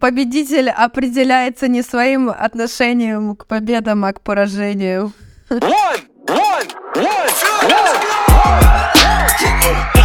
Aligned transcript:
победитель 0.00 0.70
определяется 0.70 1.68
не 1.68 1.82
своим 1.82 2.30
отношением 2.30 3.36
к 3.36 3.46
победам, 3.46 4.04
а 4.04 4.12
к 4.12 4.22
поражению. 4.22 5.12
One, 5.50 6.00
one, 6.26 6.66
one, 6.94 7.30
one. 9.94 9.99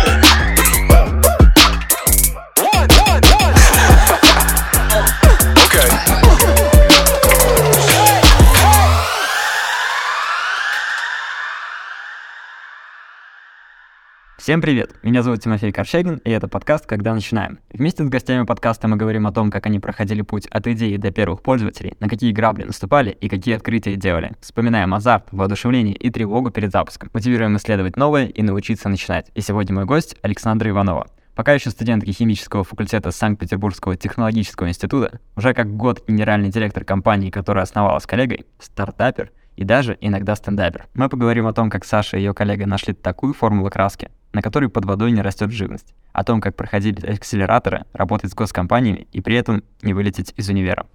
Всем 14.45 14.61
привет! 14.61 14.93
Меня 15.01 15.23
зовут 15.23 15.41
Тимофей 15.41 15.71
Корчагин, 15.71 16.17
и 16.17 16.29
это 16.29 16.47
подкаст 16.47 16.85
«Когда 16.85 17.15
начинаем». 17.15 17.57
Вместе 17.73 18.05
с 18.05 18.07
гостями 18.07 18.45
подкаста 18.45 18.87
мы 18.87 18.95
говорим 18.95 19.25
о 19.25 19.31
том, 19.31 19.49
как 19.49 19.65
они 19.65 19.79
проходили 19.79 20.21
путь 20.21 20.45
от 20.45 20.67
идеи 20.67 20.97
до 20.97 21.09
первых 21.09 21.41
пользователей, 21.41 21.95
на 21.99 22.07
какие 22.07 22.31
грабли 22.31 22.63
наступали 22.63 23.09
и 23.09 23.27
какие 23.27 23.55
открытия 23.55 23.95
делали. 23.95 24.33
Вспоминаем 24.41 24.93
азарт, 24.93 25.29
воодушевление 25.31 25.95
и 25.95 26.11
тревогу 26.11 26.51
перед 26.51 26.71
запуском. 26.71 27.09
Мотивируем 27.11 27.57
исследовать 27.57 27.97
новое 27.97 28.27
и 28.27 28.43
научиться 28.43 28.87
начинать. 28.87 29.31
И 29.33 29.41
сегодня 29.41 29.73
мой 29.73 29.85
гость 29.85 30.15
Александра 30.21 30.69
Иванова. 30.69 31.07
Пока 31.33 31.51
еще 31.51 31.71
студентка 31.71 32.11
химического 32.11 32.63
факультета 32.63 33.09
Санкт-Петербургского 33.09 33.97
технологического 33.97 34.67
института, 34.67 35.21
уже 35.35 35.55
как 35.55 35.75
год 35.75 36.03
генеральный 36.07 36.49
директор 36.49 36.85
компании, 36.85 37.31
которая 37.31 37.63
основала 37.63 37.97
с 37.97 38.05
коллегой, 38.05 38.45
стартапер 38.59 39.31
и 39.55 39.63
даже 39.63 39.97
иногда 40.01 40.35
стендапер. 40.35 40.85
Мы 40.93 41.09
поговорим 41.09 41.47
о 41.47 41.53
том, 41.53 41.71
как 41.71 41.83
Саша 41.83 42.17
и 42.17 42.19
ее 42.19 42.35
коллега 42.35 42.67
нашли 42.67 42.93
такую 42.93 43.33
формулу 43.33 43.71
краски, 43.71 44.09
на 44.35 44.41
которой 44.41 44.69
под 44.69 44.83
водой 44.83 45.11
не 45.11 45.21
растет 45.21 45.51
живность, 45.51 45.95
о 46.11 46.25
том, 46.25 46.41
как 46.41 46.57
проходили 46.57 47.03
акселераторы, 47.09 47.85
работать 47.93 48.31
с 48.31 48.35
госкомпаниями 48.35 49.07
и 49.13 49.21
при 49.21 49.37
этом 49.37 49.63
не 49.81 49.93
вылететь 49.93 50.33
из 50.35 50.49
универа. 50.49 50.87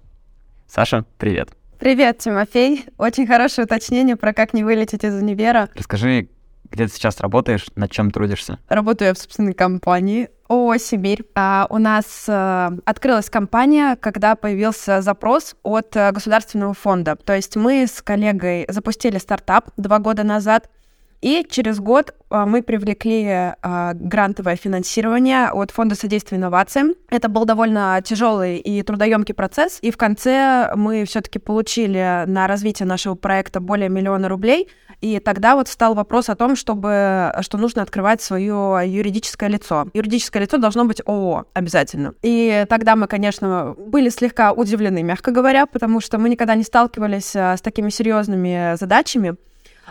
Саша, 0.67 1.05
привет. 1.17 1.49
Привет, 1.79 2.19
Тимофей. 2.19 2.85
Очень 2.99 3.25
хорошее 3.25 3.65
уточнение 3.65 4.15
про 4.15 4.33
как 4.33 4.53
не 4.53 4.63
вылететь 4.63 5.03
из 5.03 5.15
универа. 5.15 5.69
Расскажи, 5.73 6.29
где 6.69 6.85
ты 6.85 6.93
сейчас 6.93 7.19
работаешь, 7.19 7.65
над 7.75 7.91
чем 7.91 8.11
трудишься? 8.11 8.59
Работаю 8.69 9.07
я 9.07 9.13
в 9.15 9.17
собственной 9.17 9.53
компании 9.53 10.29
ООО 10.47 10.77
«Сибирь». 10.77 11.23
А 11.33 11.65
у 11.71 11.79
нас 11.79 12.25
а, 12.29 12.73
открылась 12.85 13.31
компания, 13.31 13.95
когда 13.95 14.35
появился 14.35 15.01
запрос 15.01 15.55
от 15.63 15.97
а, 15.97 16.11
государственного 16.11 16.75
фонда. 16.75 17.15
То 17.15 17.35
есть 17.35 17.55
мы 17.55 17.87
с 17.87 18.03
коллегой 18.03 18.65
запустили 18.69 19.17
стартап 19.17 19.71
два 19.77 19.97
года 19.97 20.23
назад— 20.23 20.69
и 21.21 21.45
через 21.49 21.79
год 21.79 22.13
а, 22.29 22.45
мы 22.45 22.63
привлекли 22.63 23.27
а, 23.29 23.93
грантовое 23.93 24.55
финансирование 24.55 25.51
от 25.51 25.71
Фонда 25.71 25.95
содействия 25.95 26.37
инновациям. 26.37 26.93
Это 27.09 27.29
был 27.29 27.45
довольно 27.45 28.01
тяжелый 28.03 28.57
и 28.57 28.81
трудоемкий 28.81 29.35
процесс. 29.35 29.79
И 29.81 29.91
в 29.91 29.97
конце 29.97 30.71
мы 30.75 31.05
все-таки 31.05 31.39
получили 31.39 32.23
на 32.25 32.47
развитие 32.47 32.87
нашего 32.87 33.15
проекта 33.15 33.59
более 33.59 33.89
миллиона 33.89 34.29
рублей. 34.29 34.67
И 35.01 35.19
тогда 35.19 35.55
вот 35.55 35.67
встал 35.67 35.95
вопрос 35.95 36.29
о 36.29 36.35
том, 36.35 36.55
чтобы, 36.55 37.33
что 37.41 37.57
нужно 37.57 37.81
открывать 37.81 38.21
свое 38.21 38.81
юридическое 38.85 39.49
лицо. 39.49 39.87
Юридическое 39.93 40.43
лицо 40.43 40.57
должно 40.57 40.85
быть 40.85 41.01
ООО 41.05 41.45
обязательно. 41.53 42.13
И 42.21 42.65
тогда 42.69 42.95
мы, 42.95 43.07
конечно, 43.07 43.75
были 43.77 44.09
слегка 44.09 44.53
удивлены, 44.53 45.01
мягко 45.01 45.31
говоря, 45.31 45.65
потому 45.65 46.01
что 46.01 46.19
мы 46.19 46.29
никогда 46.29 46.53
не 46.53 46.63
сталкивались 46.63 47.35
а, 47.35 47.57
с 47.57 47.61
такими 47.61 47.89
серьезными 47.89 48.75
задачами. 48.77 49.35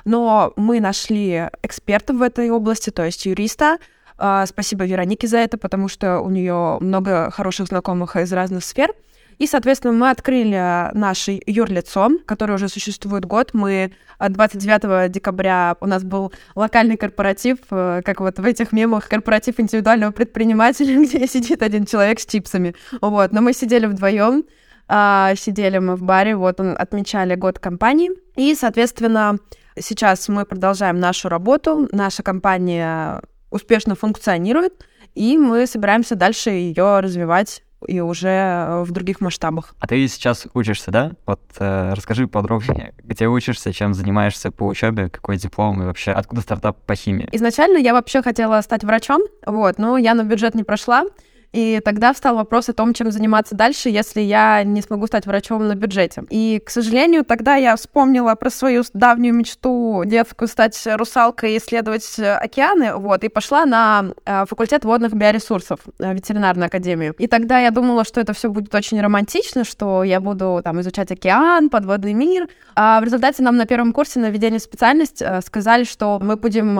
Но 0.04 0.52
мы 0.56 0.80
нашли 0.80 1.48
экспертов 1.62 2.16
в 2.16 2.22
этой 2.22 2.50
области, 2.50 2.90
то 2.90 3.04
есть 3.04 3.26
юриста. 3.26 3.78
А, 4.18 4.44
спасибо 4.46 4.84
Веронике 4.84 5.26
за 5.26 5.38
это, 5.38 5.56
потому 5.56 5.88
что 5.88 6.20
у 6.20 6.30
нее 6.30 6.78
много 6.80 7.30
хороших 7.30 7.68
знакомых 7.68 8.16
из 8.16 8.32
разных 8.32 8.64
сфер. 8.64 8.92
И, 9.40 9.46
соответственно, 9.46 9.94
мы 9.94 10.10
открыли 10.10 10.90
наше 10.92 11.40
юрлицо, 11.46 12.10
которое 12.26 12.54
уже 12.54 12.68
существует 12.68 13.24
год. 13.24 13.54
Мы 13.54 13.90
29 14.18 15.10
декабря 15.10 15.76
у 15.80 15.86
нас 15.86 16.04
был 16.04 16.30
локальный 16.54 16.98
корпоратив, 16.98 17.56
э, 17.70 18.02
как 18.04 18.20
вот 18.20 18.38
в 18.38 18.44
этих 18.44 18.72
мемах, 18.72 19.08
корпоратив 19.08 19.58
индивидуального 19.58 20.10
предпринимателя, 20.12 20.94
где 21.02 21.26
сидит 21.26 21.62
один 21.62 21.86
человек 21.86 22.20
с 22.20 22.26
чипсами. 22.26 22.74
Вот, 23.00 23.32
но 23.32 23.40
мы 23.40 23.54
сидели 23.54 23.86
вдвоем, 23.86 24.44
а, 24.88 25.34
сидели 25.36 25.78
мы 25.78 25.96
в 25.96 26.02
баре, 26.02 26.36
вот 26.36 26.60
он 26.60 26.76
отмечали 26.78 27.34
год 27.34 27.58
компании. 27.58 28.10
И, 28.36 28.54
соответственно, 28.54 29.38
Сейчас 29.80 30.28
мы 30.28 30.44
продолжаем 30.44 31.00
нашу 31.00 31.28
работу, 31.28 31.88
наша 31.90 32.22
компания 32.22 33.22
успешно 33.50 33.94
функционирует, 33.94 34.84
и 35.14 35.38
мы 35.38 35.66
собираемся 35.66 36.16
дальше 36.16 36.50
ее 36.50 37.00
развивать 37.00 37.62
и 37.86 38.00
уже 38.00 38.82
в 38.84 38.90
других 38.90 39.22
масштабах. 39.22 39.74
А 39.80 39.86
ты 39.86 40.06
сейчас 40.06 40.46
учишься, 40.52 40.90
да? 40.90 41.12
Вот 41.24 41.40
э, 41.58 41.94
расскажи 41.94 42.28
подробнее, 42.28 42.92
где 43.02 43.26
учишься, 43.26 43.72
чем 43.72 43.94
занимаешься 43.94 44.50
по 44.50 44.66
учебе, 44.66 45.08
какой 45.08 45.38
диплом 45.38 45.82
и 45.82 45.86
вообще 45.86 46.12
откуда 46.12 46.42
стартап 46.42 46.76
по 46.84 46.94
химии? 46.94 47.28
Изначально 47.32 47.78
я 47.78 47.94
вообще 47.94 48.20
хотела 48.20 48.60
стать 48.60 48.84
врачом, 48.84 49.22
вот, 49.46 49.78
но 49.78 49.96
я 49.96 50.12
на 50.12 50.24
бюджет 50.24 50.54
не 50.54 50.62
прошла. 50.62 51.04
И 51.52 51.80
тогда 51.84 52.12
встал 52.12 52.36
вопрос 52.36 52.68
о 52.68 52.72
том, 52.72 52.94
чем 52.94 53.10
заниматься 53.10 53.54
дальше, 53.54 53.88
если 53.88 54.20
я 54.20 54.62
не 54.62 54.82
смогу 54.82 55.06
стать 55.06 55.26
врачом 55.26 55.66
на 55.66 55.74
бюджете. 55.74 56.22
И, 56.30 56.62
к 56.64 56.70
сожалению, 56.70 57.24
тогда 57.24 57.56
я 57.56 57.74
вспомнила 57.76 58.34
про 58.34 58.50
свою 58.50 58.84
давнюю 58.94 59.34
мечту 59.34 60.02
детскую 60.04 60.48
стать 60.48 60.80
русалкой 60.86 61.54
и 61.54 61.58
исследовать 61.58 62.18
океаны, 62.18 62.94
вот, 62.94 63.24
и 63.24 63.28
пошла 63.28 63.66
на 63.66 64.12
э, 64.24 64.44
факультет 64.46 64.84
водных 64.84 65.12
биоресурсов, 65.12 65.80
э, 65.98 66.14
ветеринарную 66.14 66.66
академию. 66.66 67.14
И 67.18 67.26
тогда 67.26 67.58
я 67.58 67.70
думала, 67.70 68.04
что 68.04 68.20
это 68.20 68.32
все 68.32 68.50
будет 68.50 68.74
очень 68.74 69.00
романтично, 69.00 69.64
что 69.64 70.04
я 70.04 70.20
буду 70.20 70.60
там 70.62 70.80
изучать 70.80 71.10
океан, 71.10 71.68
подводный 71.68 72.12
мир. 72.12 72.48
А 72.76 73.00
в 73.00 73.04
результате 73.04 73.42
нам 73.42 73.56
на 73.56 73.66
первом 73.66 73.92
курсе 73.92 74.20
на 74.20 74.30
введение 74.30 74.60
специальность 74.60 75.20
э, 75.20 75.40
сказали, 75.42 75.84
что 75.84 76.18
мы 76.22 76.36
будем 76.36 76.78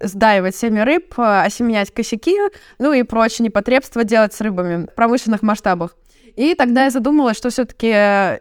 сдаивать 0.00 0.56
семьи 0.56 0.80
рыб, 0.80 1.14
осеменять 1.16 1.92
косяки, 1.92 2.36
ну 2.78 2.92
и 2.92 3.02
прочие 3.02 3.44
непотребства 3.44 4.04
делать 4.04 4.32
с 4.34 4.40
рыбами 4.40 4.86
в 4.86 4.94
промышленных 4.94 5.42
масштабах. 5.42 5.96
И 6.36 6.54
тогда 6.54 6.84
я 6.84 6.90
задумалась, 6.90 7.36
что 7.36 7.50
все-таки 7.50 7.88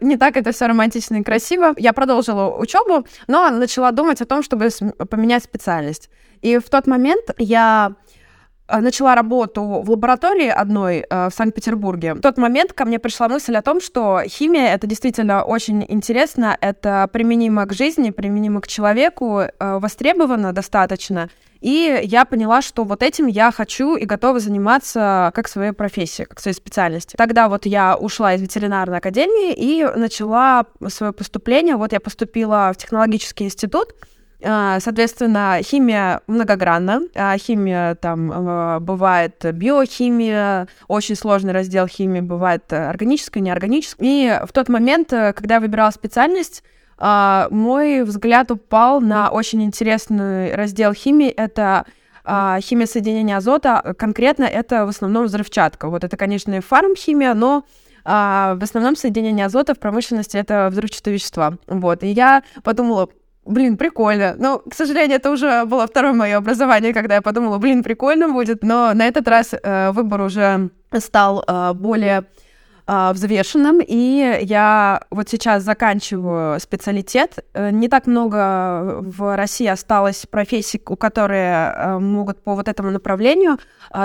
не 0.04 0.18
так 0.18 0.36
это 0.36 0.52
все 0.52 0.66
романтично 0.66 1.18
и 1.18 1.24
красиво. 1.24 1.74
Я 1.78 1.94
продолжила 1.94 2.56
учебу, 2.58 3.06
но 3.28 3.50
начала 3.50 3.92
думать 3.92 4.20
о 4.22 4.26
том, 4.26 4.42
чтобы 4.42 4.70
поменять 5.10 5.44
специальность. 5.44 6.10
И 6.42 6.58
в 6.58 6.70
тот 6.70 6.88
момент 6.88 7.30
я 7.38 7.94
Э, 7.94 8.13
начала 8.70 9.16
работу 9.16 9.62
в 9.62 9.90
лаборатории 9.90 10.48
одной 10.48 11.06
э, 11.10 11.30
в 11.30 11.34
Санкт-Петербурге, 11.34 12.14
в 12.14 12.22
тот 12.22 12.38
момент 12.38 12.74
ко 12.74 12.86
мне 12.86 13.00
пришла 13.00 13.28
мысль 13.28 13.56
о 13.56 13.62
том, 13.62 13.82
что 13.82 14.22
химия— 14.26 14.74
это 14.76 14.88
действительно 14.88 15.44
очень 15.44 15.86
интересно, 15.88 16.58
это 16.62 17.10
применимо 17.12 17.66
к 17.66 17.74
жизни, 17.74 18.12
применимо 18.12 18.62
к 18.62 18.68
человеку, 18.68 19.42
э, 19.42 19.50
востребовано 19.80 20.54
достаточно. 20.54 21.30
И 21.64 22.02
я 22.04 22.26
поняла, 22.26 22.62
что 22.62 22.84
вот 22.84 23.02
этим 23.02 23.28
я 23.28 23.50
хочу 23.50 23.96
и 23.96 24.04
готова 24.04 24.42
заниматься 24.42 25.32
как 25.34 25.48
своей 25.48 25.72
профессией, 25.72 26.28
как 26.28 26.42
своей 26.42 26.56
специальности. 26.56 27.16
Тогда 27.16 27.48
вот 27.48 27.66
я 27.66 27.96
ушла 27.96 28.34
из 28.34 28.42
ветеринарной 28.42 28.98
академии 28.98 29.54
и 29.54 29.86
начала 29.96 30.66
свое 30.90 31.14
поступление. 31.14 31.78
Вот 31.78 31.94
я 31.94 32.02
поступила 32.02 32.72
в 32.74 32.78
технологический 32.78 33.46
институт, 33.46 33.94
соответственно, 34.44 35.60
химия 35.62 36.22
многогранна. 36.28 37.04
А, 37.16 37.38
химия 37.38 37.96
там 37.96 38.32
а, 38.34 38.80
бывает 38.82 39.46
биохимия, 39.54 40.68
очень 40.90 41.16
сложный 41.16 41.54
раздел 41.54 41.88
химии, 41.88 42.20
бывает 42.20 42.72
органическая, 42.74 43.42
неорганическая. 43.42 44.08
И 44.08 44.46
в 44.46 44.52
тот 44.52 44.68
момент, 44.68 45.14
э, 45.14 45.32
когда 45.34 45.56
я 45.56 45.62
выбирала 45.62 45.92
специальность, 45.92 46.64
мой 47.00 48.04
взгляд 48.04 48.52
упал 48.52 49.02
на 49.02 49.30
очень 49.30 49.64
интересный 49.64 50.56
раздел 50.56 50.94
химии. 50.94 51.28
Это 51.28 51.86
химия 52.24 52.86
соединения 52.86 53.36
азота. 53.36 53.96
Конкретно 53.98 54.44
это 54.44 54.86
в 54.86 54.90
основном 54.90 55.26
взрывчатка. 55.26 55.90
Вот 55.90 56.04
это, 56.04 56.16
конечно, 56.16 56.54
и 56.54 56.60
фармхимия, 56.62 57.34
но 57.34 57.66
в 58.06 58.60
основном 58.62 58.96
соединение 58.96 59.48
азота 59.48 59.74
в 59.74 59.80
промышленности 59.80 60.38
это 60.38 60.70
взрывчатые 60.72 61.16
вещества. 61.16 61.56
Вот. 61.68 62.04
И 62.04 62.08
я 62.08 62.44
подумала, 62.64 63.10
блин, 63.46 63.78
прикольно. 63.78 64.36
Но, 64.38 64.60
к 64.60 64.74
сожалению, 64.74 65.18
это 65.18 65.32
уже 65.32 65.66
было 65.66 65.88
второе 65.88 66.14
мое 66.14 66.38
образование, 66.38 66.94
когда 66.94 67.16
я 67.16 67.22
подумала, 67.22 67.58
блин, 67.58 67.84
прикольно 67.84 68.30
будет. 68.30 68.64
Но 68.64 68.94
на 68.94 69.08
этот 69.08 69.28
раз 69.28 69.54
э, 69.54 69.92
выбор 69.92 70.22
уже 70.22 70.70
стал 71.00 71.44
э, 71.46 71.74
более 71.74 72.26
э, 72.88 73.12
взвешенным, 73.14 73.80
и 73.86 74.40
я 74.44 75.02
вот 75.10 75.30
сейчас 75.30 75.64
заканчиваю 75.64 76.60
специалитет. 76.60 77.40
Э, 77.54 77.72
не 77.72 77.88
так 77.88 78.08
много 78.08 79.00
в 79.02 79.36
России 79.36 79.68
осталось 79.68 80.26
профессий, 80.30 80.82
у 80.88 80.96
которые 80.96 81.74
э, 81.76 82.00
могут 82.00 82.44
по 82.44 82.56
вот 82.56 82.68
этому 82.68 82.92
направлению 82.92 83.58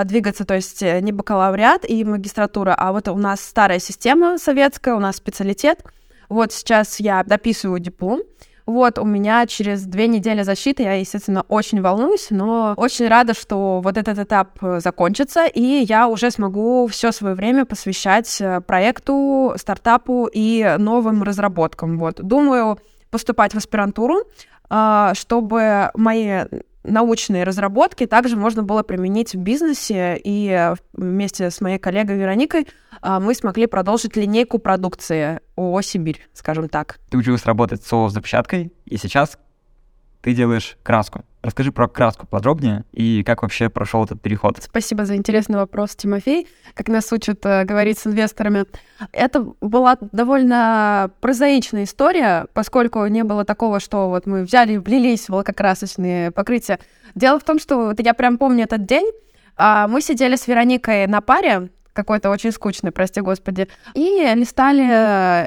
двигаться, 0.05 0.45
то 0.45 0.53
есть 0.53 0.83
не 0.83 1.11
бакалавриат 1.11 1.83
и 1.89 2.03
магистратура, 2.03 2.75
а 2.77 2.91
вот 2.91 3.07
у 3.07 3.17
нас 3.17 3.41
старая 3.41 3.79
система 3.79 4.37
советская, 4.37 4.93
у 4.93 4.99
нас 4.99 5.15
специалитет. 5.15 5.83
Вот 6.29 6.53
сейчас 6.53 6.99
я 6.99 7.23
дописываю 7.23 7.79
диплом, 7.79 8.21
Вот, 8.69 8.99
у 8.99 9.03
меня 9.03 9.47
через 9.47 9.83
две 9.85 10.07
недели 10.07 10.43
защиты, 10.43 10.83
я, 10.83 10.93
естественно, 10.93 11.43
очень 11.47 11.81
волнуюсь, 11.81 12.27
но 12.29 12.75
очень 12.77 13.07
рада, 13.07 13.33
что 13.33 13.81
вот 13.83 13.97
этот 13.97 14.19
этап 14.19 14.59
закончится, 14.77 15.47
и 15.47 15.59
я 15.61 16.07
уже 16.07 16.29
смогу 16.29 16.85
все 16.85 17.11
свое 17.11 17.33
время 17.33 17.65
посвящать 17.65 18.39
э, 18.39 18.61
проекту, 18.61 19.53
стартапу 19.57 20.29
и 20.31 20.75
новым 20.77 21.23
разработкам. 21.23 21.97
Вот, 21.97 22.21
думаю 22.21 22.77
поступать 23.09 23.55
в 23.55 23.57
аспирантуру, 23.57 24.25
а, 24.69 25.15
чтобы 25.15 25.89
мои 25.95 26.43
научные 26.83 27.43
разработки 27.43 28.05
также 28.05 28.35
можно 28.35 28.63
было 28.63 28.83
применить 28.83 29.33
в 29.33 29.37
бизнесе, 29.37 30.19
и 30.23 30.73
вместе 30.93 31.49
с 31.49 31.61
моей 31.61 31.77
коллегой 31.77 32.17
Вероникой 32.17 32.67
а, 33.01 33.19
мы 33.19 33.33
смогли 33.33 33.67
продолжить 33.67 34.15
линейку 34.15 34.59
продукции 34.59 35.39
ООО 35.55 35.81
«Сибирь», 35.81 36.27
скажем 36.33 36.69
так. 36.69 36.99
Ты 37.09 37.17
училась 37.17 37.45
работать 37.45 37.83
с 37.83 38.09
запечаткой, 38.09 38.71
и 38.85 38.97
сейчас 38.97 39.37
ты 40.21 40.33
делаешь 40.33 40.77
краску. 40.83 41.23
Расскажи 41.41 41.71
про 41.71 41.87
краску 41.87 42.27
подробнее 42.27 42.83
и 42.91 43.23
как 43.23 43.43
вообще 43.43 43.69
прошел 43.69 44.03
этот 44.03 44.21
переход. 44.21 44.57
Спасибо 44.61 45.05
за 45.05 45.15
интересный 45.15 45.55
вопрос, 45.55 45.95
Тимофей. 45.95 46.47
Как 46.73 46.89
нас 46.89 47.11
учат 47.13 47.45
э, 47.45 47.63
говорить 47.63 47.97
с 47.97 48.07
инвесторами. 48.07 48.65
Это 49.13 49.47
была 49.61 49.97
довольно 50.11 51.11
прозаичная 51.21 51.85
история, 51.85 52.47
поскольку 52.53 53.05
не 53.07 53.23
было 53.23 53.45
такого, 53.45 53.79
что 53.79 54.09
вот 54.09 54.25
мы 54.25 54.43
взяли 54.43 54.73
и 54.73 54.77
влились 54.77 55.29
в 55.29 55.33
лакокрасочные 55.33 56.31
покрытия. 56.31 56.79
Дело 57.15 57.39
в 57.39 57.43
том, 57.45 57.57
что 57.57 57.85
вот 57.85 57.99
я 58.01 58.13
прям 58.13 58.37
помню 58.37 58.65
этот 58.65 58.85
день. 58.85 59.09
А, 59.55 59.87
мы 59.87 60.01
сидели 60.01 60.35
с 60.35 60.45
Вероникой 60.45 61.07
на 61.07 61.21
паре, 61.21 61.69
какой-то 61.93 62.29
очень 62.29 62.51
скучный, 62.51 62.91
прости 62.91 63.21
господи, 63.21 63.67
и 63.93 64.31
листали 64.35 64.87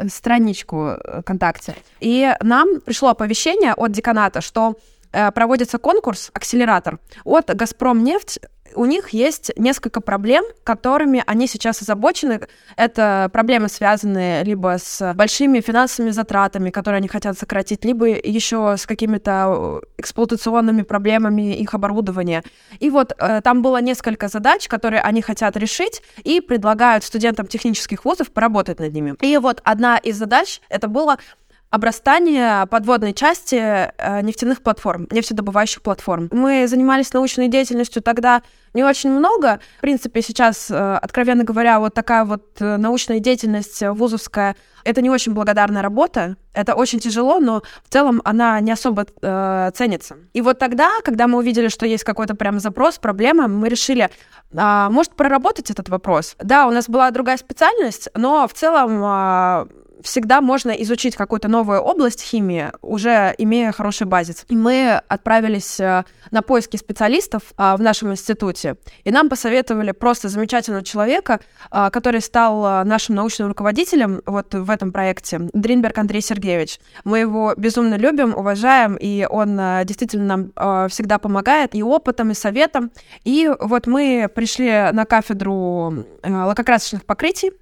э, 0.05 0.09
страничку 0.09 0.97
э, 0.97 1.21
ВКонтакте. 1.23 1.75
И 2.00 2.35
нам 2.41 2.81
пришло 2.81 3.11
оповещение 3.11 3.75
от 3.75 3.93
деканата, 3.93 4.41
что 4.41 4.75
э, 4.75 5.02
проводится 5.35 5.79
конкурс 5.79 6.31
«Акселератор» 6.35 6.99
от 7.25 7.55
«Газпром 7.55 8.03
нефть» 8.03 8.41
у 8.75 8.85
них 8.85 9.11
есть 9.11 9.53
несколько 9.56 10.00
проблем, 10.00 10.44
которыми 10.64 11.23
они 11.26 11.47
сейчас 11.47 11.82
озабочены. 11.82 12.41
Это 12.76 13.29
проблемы, 13.32 13.69
связанные 13.69 14.44
либо 14.44 14.76
с 14.79 15.14
большими 15.14 15.61
финансовыми 15.61 16.11
затратами, 16.11 16.70
которые 16.70 16.99
они 16.99 17.09
хотят 17.09 17.38
сократить, 17.38 17.85
либо 17.85 18.06
еще 18.06 18.76
с 18.76 18.87
какими-то 18.87 19.81
э, 19.82 19.87
эксплуатационными 19.99 20.82
проблемами 20.82 21.55
их 21.55 21.75
оборудования. 21.75 22.43
И 22.81 22.91
вот 22.91 23.12
э, 23.19 23.41
там 23.43 23.62
было 23.62 23.81
несколько 23.81 24.29
задач, 24.29 24.69
которые 24.69 25.00
они 25.03 25.23
хотят 25.23 25.56
решить, 25.56 26.03
и 26.25 26.41
предлагают 26.41 27.05
студентам 27.05 27.47
технических 27.47 28.05
вузов 28.05 28.31
поработать 28.31 28.81
над 28.81 28.93
ними. 28.93 29.15
И 29.20 29.37
вот 29.38 29.61
одна 29.65 29.99
из 29.99 30.17
задач 30.17 30.61
это 30.69 30.88
было 30.88 31.19
обрастание 31.73 32.67
подводной 32.67 33.15
части 33.15 33.57
э, 33.57 34.21
нефтяных 34.21 34.63
платформ, 34.63 35.09
нефтедобывающих 35.11 35.81
платформ. 35.81 36.29
Мы 36.31 36.67
занимались 36.69 37.15
научной 37.15 37.49
деятельностью 37.49 38.03
тогда 38.03 38.43
не 38.75 38.85
очень 38.85 39.11
много. 39.11 39.59
В 39.79 39.81
принципе, 39.81 40.21
сейчас, 40.21 40.71
э, 40.71 40.99
откровенно 41.01 41.45
говоря, 41.45 41.81
вот 41.81 41.95
такая 41.95 42.27
вот 42.27 42.61
э, 42.61 42.77
научная 42.77 43.21
деятельность 43.21 43.83
вузовская, 43.83 44.55
это 44.85 45.01
не 45.01 45.09
очень 45.09 45.33
благодарная 45.33 45.81
работа, 45.81 46.37
это 46.53 46.75
очень 46.75 47.01
тяжело, 47.01 47.39
но 47.39 47.63
в 47.89 47.91
целом 47.91 48.21
она 48.25 48.61
не 48.61 48.73
особо 48.73 49.07
э, 49.23 49.71
ценится. 49.75 50.17
И 50.35 50.43
вот 50.43 50.59
тогда, 50.59 50.91
когда 51.03 51.27
мы 51.27 51.39
увидели, 51.39 51.69
что 51.69 51.87
есть 51.87 52.05
какой-то 52.05 52.35
прям 52.35 52.61
запрос, 52.61 52.99
проблема, 52.99 53.49
мы 53.49 53.71
решили, 53.71 54.11
э, 54.53 54.89
может, 54.91 55.15
проработать 55.15 55.71
этот 55.71 55.89
вопрос. 55.89 56.37
Да, 56.39 56.67
у 56.67 56.71
нас 56.71 56.87
была 56.87 57.11
другая 57.13 57.39
специальность, 57.39 58.11
но 58.15 58.47
в 58.47 58.53
целом 58.53 59.03
э, 59.03 59.81
всегда 60.03 60.41
можно 60.41 60.71
изучить 60.71 61.17
какую-то 61.17 61.49
новую 61.49 61.81
область 61.81 62.23
химии, 62.23 62.71
уже 62.83 63.35
имея 63.39 63.73
хороший 63.73 64.07
базис. 64.07 64.45
И 64.49 64.57
мы 64.57 65.01
отправились 65.09 65.81
э, 65.81 66.05
на 66.31 66.43
поиски 66.43 66.77
специалистов 66.77 67.43
а, 67.57 67.77
в 67.77 67.81
нашем 67.81 68.13
институте, 68.13 68.77
и 69.05 69.11
нам 69.11 69.29
посоветовали 69.29 69.93
просто 69.93 70.29
замечательного 70.29 70.85
человека, 70.85 71.41
а, 71.71 71.91
который 71.91 72.21
стал 72.21 72.65
э, 72.65 72.85
нашим 72.85 73.15
научным 73.15 73.49
руководителем 73.49 74.23
вот 74.27 74.55
в 74.55 74.71
этом 74.71 74.93
проекте, 74.93 75.41
Дринберг 75.53 75.99
Андрей 75.99 76.21
Сергеевич. 76.21 76.79
Мы 77.05 77.21
его 77.21 77.55
безумно 77.57 77.97
любим, 77.97 78.35
уважаем, 78.37 78.97
и 78.97 79.27
он 79.29 79.59
э, 79.59 79.85
действительно 79.85 80.53
нам 80.55 80.89
всегда 80.89 81.19
помогает 81.19 81.75
и 81.75 81.83
опытом, 81.83 82.31
и 82.31 82.35
советом. 82.35 82.91
И 83.25 83.51
вот 83.61 83.87
мы 83.87 84.31
пришли 84.35 84.89
на 84.93 85.05
кафедру 85.05 86.05
лакокрасочных 86.23 87.05
покрытий, 87.05 87.53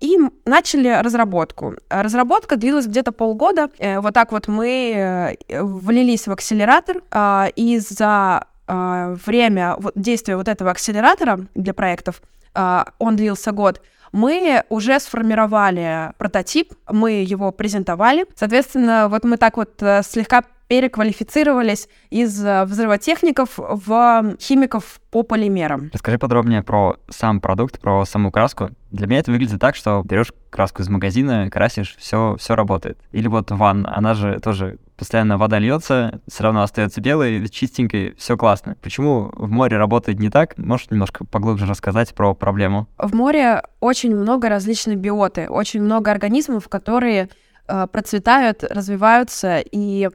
и 0.00 0.18
начали 0.44 0.88
разработку. 0.88 1.76
Разработка 1.88 2.56
длилась 2.56 2.86
где-то 2.86 3.12
полгода. 3.12 3.70
Э, 3.78 4.00
вот 4.00 4.14
так 4.14 4.32
вот 4.32 4.48
мы 4.48 5.36
э, 5.48 5.62
влились 5.62 6.26
в 6.26 6.32
акселератор, 6.32 7.02
а, 7.10 7.48
и 7.54 7.78
за 7.78 8.46
а, 8.72 9.16
время 9.26 9.76
действия 9.96 10.36
вот 10.36 10.46
этого 10.46 10.70
акселератора 10.70 11.40
для 11.56 11.74
проектов, 11.74 12.22
а, 12.54 12.86
он 12.98 13.16
длился 13.16 13.50
год, 13.50 13.82
мы 14.12 14.62
уже 14.68 15.00
сформировали 15.00 16.12
прототип, 16.18 16.72
мы 16.88 17.22
его 17.22 17.50
презентовали. 17.52 18.26
Соответственно, 18.36 19.08
вот 19.08 19.24
мы 19.24 19.36
так 19.36 19.56
вот 19.56 19.82
э, 19.82 20.02
слегка 20.04 20.44
переквалифицировались 20.70 21.88
из 22.10 22.44
э, 22.44 22.64
взрывотехников 22.64 23.58
в 23.58 24.36
химиков 24.40 25.00
по 25.10 25.24
полимерам. 25.24 25.90
Расскажи 25.92 26.16
подробнее 26.16 26.62
про 26.62 26.96
сам 27.08 27.40
продукт, 27.40 27.80
про 27.80 28.04
саму 28.04 28.30
краску. 28.30 28.70
Для 28.92 29.08
меня 29.08 29.18
это 29.18 29.32
выглядит 29.32 29.60
так, 29.60 29.74
что 29.74 30.00
берешь 30.04 30.32
краску 30.48 30.82
из 30.82 30.88
магазина, 30.88 31.50
красишь, 31.50 31.96
все, 31.98 32.36
все 32.38 32.54
работает. 32.54 33.00
Или 33.10 33.26
вот 33.26 33.50
ван, 33.50 33.84
она 33.84 34.14
же 34.14 34.38
тоже 34.38 34.78
постоянно 34.96 35.38
вода 35.38 35.58
льется, 35.58 36.20
все 36.30 36.44
равно 36.44 36.62
остается 36.62 37.00
белой, 37.00 37.48
чистенькой, 37.48 38.14
все 38.16 38.36
классно. 38.36 38.76
Почему 38.80 39.32
в 39.34 39.50
море 39.50 39.76
работает 39.76 40.20
не 40.20 40.30
так? 40.30 40.56
Можешь 40.56 40.88
немножко 40.90 41.24
поглубже 41.24 41.66
рассказать 41.66 42.14
про 42.14 42.32
проблему? 42.32 42.86
В 42.96 43.12
море 43.12 43.64
очень 43.80 44.14
много 44.14 44.48
различных 44.48 44.98
биоты, 44.98 45.48
очень 45.48 45.82
много 45.82 46.12
организмов, 46.12 46.68
которые 46.68 47.28
э, 47.66 47.88
процветают, 47.90 48.62
развиваются 48.62 49.58
и 49.58 50.10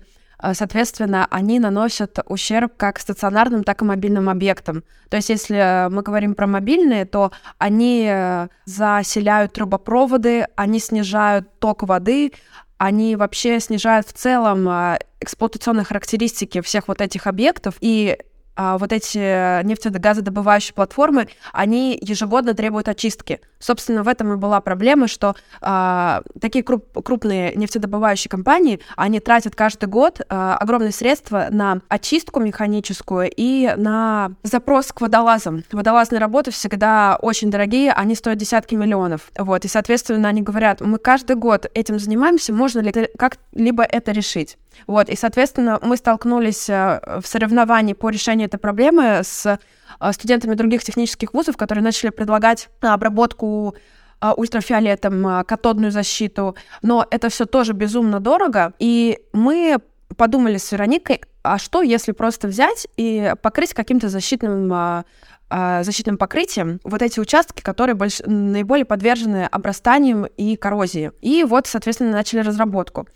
соответственно, 0.54 1.28
они 1.30 1.60
наносят 1.60 2.20
ущерб 2.28 2.74
как 2.78 3.00
стационарным, 3.00 3.64
так 3.64 3.82
и 3.82 3.86
мобильным 3.86 4.30
объектам. 4.30 4.84
То 5.10 5.18
есть, 5.18 5.30
если 5.30 5.90
мы 5.90 6.02
говорим 6.02 6.36
про 6.36 6.48
мобильные, 6.48 7.06
то 7.06 7.32
они 7.58 8.08
э, 8.10 8.48
заселяют 8.66 9.54
трубопроводы, 9.54 10.48
они 10.56 10.80
снижают 10.80 11.60
ток 11.60 11.84
воды, 11.84 12.34
они 12.78 13.16
вообще 13.16 13.60
снижают 13.60 14.08
в 14.08 14.14
целом 14.14 14.68
э, 14.68 15.00
эксплуатационные 15.22 15.86
характеристики 15.86 16.62
всех 16.62 16.88
вот 16.88 17.02
этих 17.02 17.28
объектов, 17.28 17.76
и 17.80 18.18
а, 18.18 18.35
вот 18.57 18.94
эти 18.94 19.63
нефтегазодобывающие 19.63 20.74
платформы, 20.74 21.28
они 21.52 21.98
ежегодно 22.02 22.54
требуют 22.54 22.88
очистки. 22.88 23.40
Собственно, 23.60 24.04
в 24.04 24.07
этом 24.07 24.34
и 24.34 24.36
была 24.36 24.62
проблема, 24.62 25.07
что 25.07 25.36
а, 25.60 26.22
такие 26.40 26.63
круп, 26.63 26.86
крупные 27.03 27.53
нефтедобывающие 27.56 28.29
компании, 28.29 28.79
они 28.96 29.20
тратят 29.20 29.56
каждый 29.56 29.89
год 29.89 30.22
а, 30.29 30.56
огромные 30.58 30.91
средства 30.91 31.48
на 31.50 31.79
очистку 31.88 32.39
механическую 32.39 33.32
и 33.36 33.74
на 33.75 34.34
запрос 34.44 34.91
к 34.91 35.01
водолазам. 35.01 35.63
Водолазные 35.72 36.20
работы 36.20 36.51
всегда 36.51 37.18
очень 37.22 37.50
дорогие, 37.50 37.91
они 37.91 38.13
стоят 38.15 38.38
десятки 38.38 38.75
миллионов. 38.75 39.32
Вот, 39.38 39.65
и, 39.65 39.68
соответственно, 39.68 40.29
они 40.29 40.41
говорят, 40.41 40.82
мы 40.82 41.00
каждый 41.00 41.36
год 41.36 41.65
этим 41.74 41.98
занимаемся, 41.98 42.53
можно 42.53 42.82
ли 42.82 43.10
как-либо 43.18 43.84
это 43.84 44.12
решить? 44.12 44.58
Вот, 44.88 45.10
и, 45.10 45.15
соответственно, 45.15 45.79
мы 45.82 45.98
столкнулись 45.98 46.70
э, 46.70 47.00
в 47.22 47.27
соревновании 47.27 47.94
по 47.94 48.10
решению 48.10 48.48
этой 48.48 48.58
проблемы 48.58 49.22
с 49.24 49.46
э, 49.46 50.12
студентами 50.12 50.55
других 50.55 50.84
технических 50.84 51.34
вузов, 51.34 51.58
которые 51.58 51.84
начали 51.84 52.10
предлагать 52.10 52.70
обработку 52.82 53.75
э, 54.22 54.32
ультрафиолетом, 54.36 55.46
катодную 55.46 55.91
защиту, 55.91 56.55
но 56.82 57.05
это 57.10 57.29
все 57.29 57.46
тоже 57.46 57.74
безумно 57.74 58.20
дорого, 58.20 58.74
и 58.79 59.20
мы 59.34 59.77
подумали 60.17 60.58
с 60.58 60.72
Вероникой, 60.72 61.22
а 61.44 61.58
что, 61.58 61.82
если 61.82 62.12
просто 62.12 62.48
взять 62.48 62.88
и 62.96 63.34
покрыть 63.41 63.74
каким-то 63.74 64.10
защитным 64.10 65.03
защитным 65.48 66.17
покрытием 66.17 66.79
вот 66.84 67.03
эти 67.03 67.20
участки, 67.20 67.62
которые 67.62 67.96
больш... 67.96 68.20
наиболее 68.25 68.84
подвержены 68.84 69.46
обрастаниям 69.46 70.25
и 70.25 70.55
коррозии. 70.55 71.12
И 71.22 71.44
вот, 71.44 71.67
соответственно, 71.67 72.12
начали 72.12 72.39
разработку. 72.39 73.08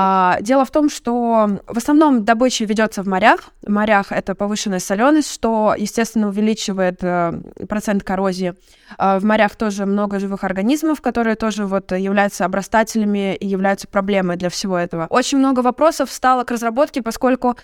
А, 0.00 0.38
дело 0.42 0.64
в 0.64 0.70
том, 0.70 0.88
что 0.90 1.58
в 1.66 1.76
основном 1.76 2.24
добыча 2.24 2.64
ведется 2.64 3.02
в 3.02 3.08
морях. 3.08 3.50
В 3.62 3.68
морях 3.68 4.12
это 4.12 4.36
повышенная 4.36 4.78
соленость, 4.78 5.32
что, 5.32 5.74
естественно, 5.76 6.28
увеличивает 6.28 7.02
э, 7.02 7.32
процент 7.68 8.04
коррозии. 8.04 8.54
А 8.96 9.18
в 9.18 9.24
морях 9.24 9.56
тоже 9.56 9.86
много 9.86 10.20
живых 10.20 10.44
организмов, 10.44 11.00
которые 11.00 11.34
тоже 11.34 11.66
вот 11.66 11.90
являются 11.90 12.44
обрастателями 12.44 13.34
и 13.34 13.44
являются 13.48 13.88
проблемой 13.88 14.36
для 14.36 14.50
всего 14.50 14.78
этого. 14.78 15.08
Очень 15.10 15.38
много 15.38 15.60
вопросов 15.62 16.12
стало 16.12 16.44
к 16.44 16.52
разработке, 16.52 17.02
поскольку 17.02 17.56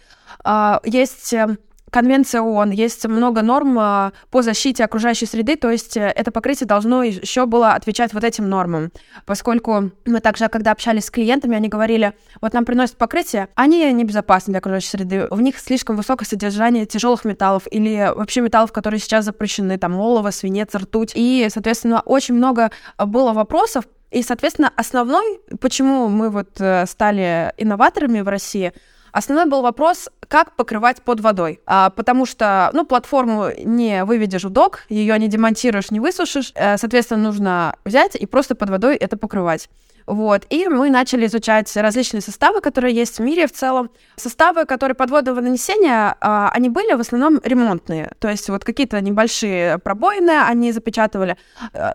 а, 0.42 0.80
есть 0.82 1.32
э, 1.34 1.56
конвенция 1.94 2.40
ООН, 2.40 2.72
есть 2.72 3.06
много 3.06 3.42
норм 3.42 3.78
а, 3.78 4.12
по 4.32 4.42
защите 4.42 4.82
окружающей 4.82 5.26
среды, 5.26 5.54
то 5.54 5.70
есть 5.70 5.96
э, 5.96 6.12
это 6.16 6.32
покрытие 6.32 6.66
должно 6.66 7.04
еще 7.04 7.46
было 7.46 7.74
отвечать 7.74 8.12
вот 8.12 8.24
этим 8.24 8.48
нормам, 8.48 8.90
поскольку 9.26 9.92
мы 10.04 10.18
также, 10.18 10.48
когда 10.48 10.72
общались 10.72 11.04
с 11.04 11.10
клиентами, 11.12 11.54
они 11.54 11.68
говорили, 11.68 12.12
вот 12.40 12.52
нам 12.52 12.64
приносят 12.64 12.96
покрытие, 12.96 13.46
они 13.54 13.92
небезопасны 13.92 14.50
для 14.50 14.58
окружающей 14.58 14.88
среды, 14.88 15.28
в 15.30 15.40
них 15.40 15.56
слишком 15.56 15.94
высокое 15.94 16.26
содержание 16.26 16.84
тяжелых 16.84 17.24
металлов 17.24 17.68
или 17.70 18.12
вообще 18.12 18.40
металлов, 18.40 18.72
которые 18.72 18.98
сейчас 18.98 19.24
запрещены, 19.24 19.78
там, 19.78 19.94
олово, 19.94 20.32
свинец, 20.32 20.74
ртуть, 20.74 21.12
и, 21.14 21.46
соответственно, 21.48 22.02
очень 22.04 22.34
много 22.34 22.72
было 22.98 23.32
вопросов, 23.32 23.84
и, 24.10 24.24
соответственно, 24.24 24.72
основной, 24.74 25.38
почему 25.60 26.08
мы 26.08 26.30
вот 26.30 26.60
э, 26.60 26.86
стали 26.86 27.52
инноваторами 27.56 28.20
в 28.20 28.26
России, 28.26 28.72
Основной 29.14 29.46
был 29.46 29.62
вопрос, 29.62 30.10
как 30.26 30.56
покрывать 30.56 31.00
под 31.00 31.20
водой. 31.20 31.60
А, 31.66 31.90
потому 31.90 32.26
что, 32.26 32.70
ну, 32.72 32.84
платформу 32.84 33.46
не 33.64 34.04
выведешь 34.04 34.42
в 34.42 34.50
док, 34.50 34.80
ее 34.88 35.16
не 35.20 35.28
демонтируешь, 35.28 35.92
не 35.92 36.00
высушишь. 36.00 36.52
А, 36.56 36.76
соответственно, 36.76 37.22
нужно 37.22 37.76
взять 37.84 38.16
и 38.16 38.26
просто 38.26 38.56
под 38.56 38.70
водой 38.70 38.96
это 38.96 39.16
покрывать. 39.16 39.70
Вот. 40.06 40.46
И 40.50 40.66
мы 40.66 40.90
начали 40.90 41.26
изучать 41.26 41.74
различные 41.76 42.22
составы, 42.22 42.60
которые 42.60 42.92
есть 42.92 43.18
в 43.18 43.22
мире 43.22 43.46
в 43.46 43.52
целом. 43.52 43.92
Составы, 44.16 44.64
которые 44.64 44.96
подводного 44.96 45.40
нанесения, 45.40 46.16
а, 46.20 46.50
они 46.52 46.68
были 46.68 46.94
в 46.94 47.00
основном 47.00 47.40
ремонтные. 47.44 48.10
То 48.18 48.28
есть 48.28 48.48
вот 48.48 48.64
какие-то 48.64 49.00
небольшие 49.00 49.78
пробоины 49.78 50.42
они 50.44 50.72
запечатывали. 50.72 51.36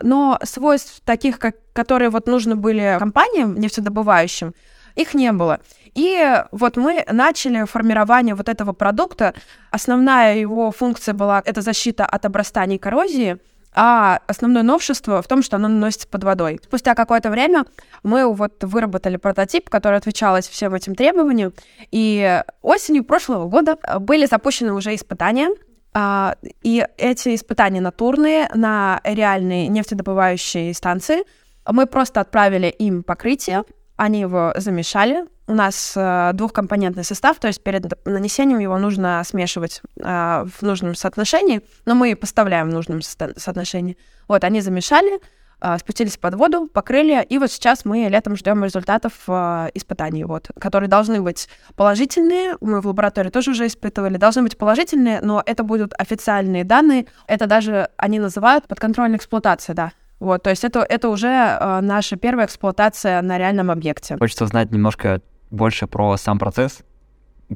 Но 0.00 0.38
свойств 0.42 1.02
таких, 1.04 1.38
как, 1.38 1.56
которые 1.74 2.08
вот 2.08 2.26
нужны 2.26 2.56
были 2.56 2.96
компаниям 2.98 3.60
нефтедобывающим, 3.60 4.54
их 4.96 5.14
не 5.14 5.32
было. 5.32 5.60
И 5.94 6.42
вот 6.52 6.76
мы 6.76 7.04
начали 7.10 7.64
формирование 7.64 8.34
вот 8.34 8.48
этого 8.48 8.72
продукта. 8.72 9.34
Основная 9.70 10.36
его 10.36 10.70
функция 10.70 11.14
была 11.14 11.42
это 11.44 11.60
защита 11.62 12.06
от 12.06 12.24
обрастания 12.24 12.76
и 12.76 12.78
коррозии, 12.78 13.38
а 13.72 14.20
основное 14.26 14.62
новшество 14.62 15.22
в 15.22 15.28
том, 15.28 15.42
что 15.42 15.56
оно 15.56 15.68
наносится 15.68 16.08
под 16.08 16.24
водой. 16.24 16.60
Спустя 16.62 16.94
какое-то 16.94 17.30
время 17.30 17.64
мы 18.02 18.32
вот 18.32 18.62
выработали 18.64 19.16
прототип, 19.16 19.70
который 19.70 19.98
отвечал 19.98 20.40
всем 20.40 20.74
этим 20.74 20.94
требованиям, 20.94 21.52
и 21.90 22.42
осенью 22.62 23.04
прошлого 23.04 23.48
года 23.48 23.76
были 24.00 24.26
запущены 24.26 24.72
уже 24.72 24.94
испытания, 24.94 25.50
а, 25.92 26.36
и 26.62 26.86
эти 26.98 27.34
испытания 27.34 27.80
натурные 27.80 28.48
на 28.54 29.00
реальные 29.04 29.68
нефтедобывающие 29.68 30.72
станции. 30.74 31.24
Мы 31.68 31.86
просто 31.86 32.20
отправили 32.20 32.68
им 32.68 33.02
покрытие, 33.02 33.64
они 33.96 34.20
его 34.20 34.52
замешали. 34.56 35.26
У 35.50 35.52
нас 35.52 35.94
э, 35.96 36.30
двухкомпонентный 36.34 37.02
состав, 37.02 37.40
то 37.40 37.48
есть 37.48 37.60
перед 37.60 38.06
нанесением 38.06 38.60
его 38.60 38.78
нужно 38.78 39.20
смешивать 39.26 39.82
э, 39.96 40.44
в 40.46 40.62
нужном 40.62 40.94
соотношении, 40.94 41.62
но 41.86 41.96
мы 41.96 42.14
поставляем 42.14 42.70
в 42.70 42.72
нужном 42.72 43.02
со- 43.02 43.32
соотношении. 43.36 43.98
Вот, 44.28 44.44
они 44.44 44.60
замешали, 44.60 45.18
э, 45.60 45.78
спустились 45.78 46.18
под 46.18 46.36
воду, 46.36 46.68
покрыли, 46.68 47.26
и 47.28 47.36
вот 47.38 47.50
сейчас 47.50 47.84
мы 47.84 48.06
летом 48.08 48.36
ждем 48.36 48.62
результатов 48.62 49.28
испытаний, 49.74 50.22
вот, 50.22 50.52
которые 50.56 50.88
должны 50.88 51.20
быть 51.20 51.48
положительные. 51.74 52.56
Мы 52.60 52.80
в 52.80 52.86
лаборатории 52.86 53.30
тоже 53.30 53.50
уже 53.50 53.66
испытывали, 53.66 54.18
должны 54.18 54.44
быть 54.44 54.56
положительные, 54.56 55.20
но 55.20 55.42
это 55.44 55.64
будут 55.64 55.94
официальные 55.98 56.62
данные. 56.62 57.06
Это 57.26 57.48
даже 57.48 57.88
они 57.96 58.20
называют 58.20 58.68
подконтрольная 58.68 59.18
эксплуатация, 59.18 59.74
да. 59.74 59.90
Вот, 60.20 60.44
то 60.44 60.50
есть 60.50 60.62
это, 60.62 60.80
это 60.80 61.08
уже 61.08 61.26
э, 61.26 61.80
наша 61.80 62.14
первая 62.14 62.46
эксплуатация 62.46 63.20
на 63.20 63.36
реальном 63.36 63.68
объекте. 63.68 64.16
Хочется 64.16 64.44
узнать 64.44 64.70
немножко 64.70 65.20
больше 65.50 65.86
про 65.86 66.16
сам 66.16 66.38
процесс, 66.38 66.80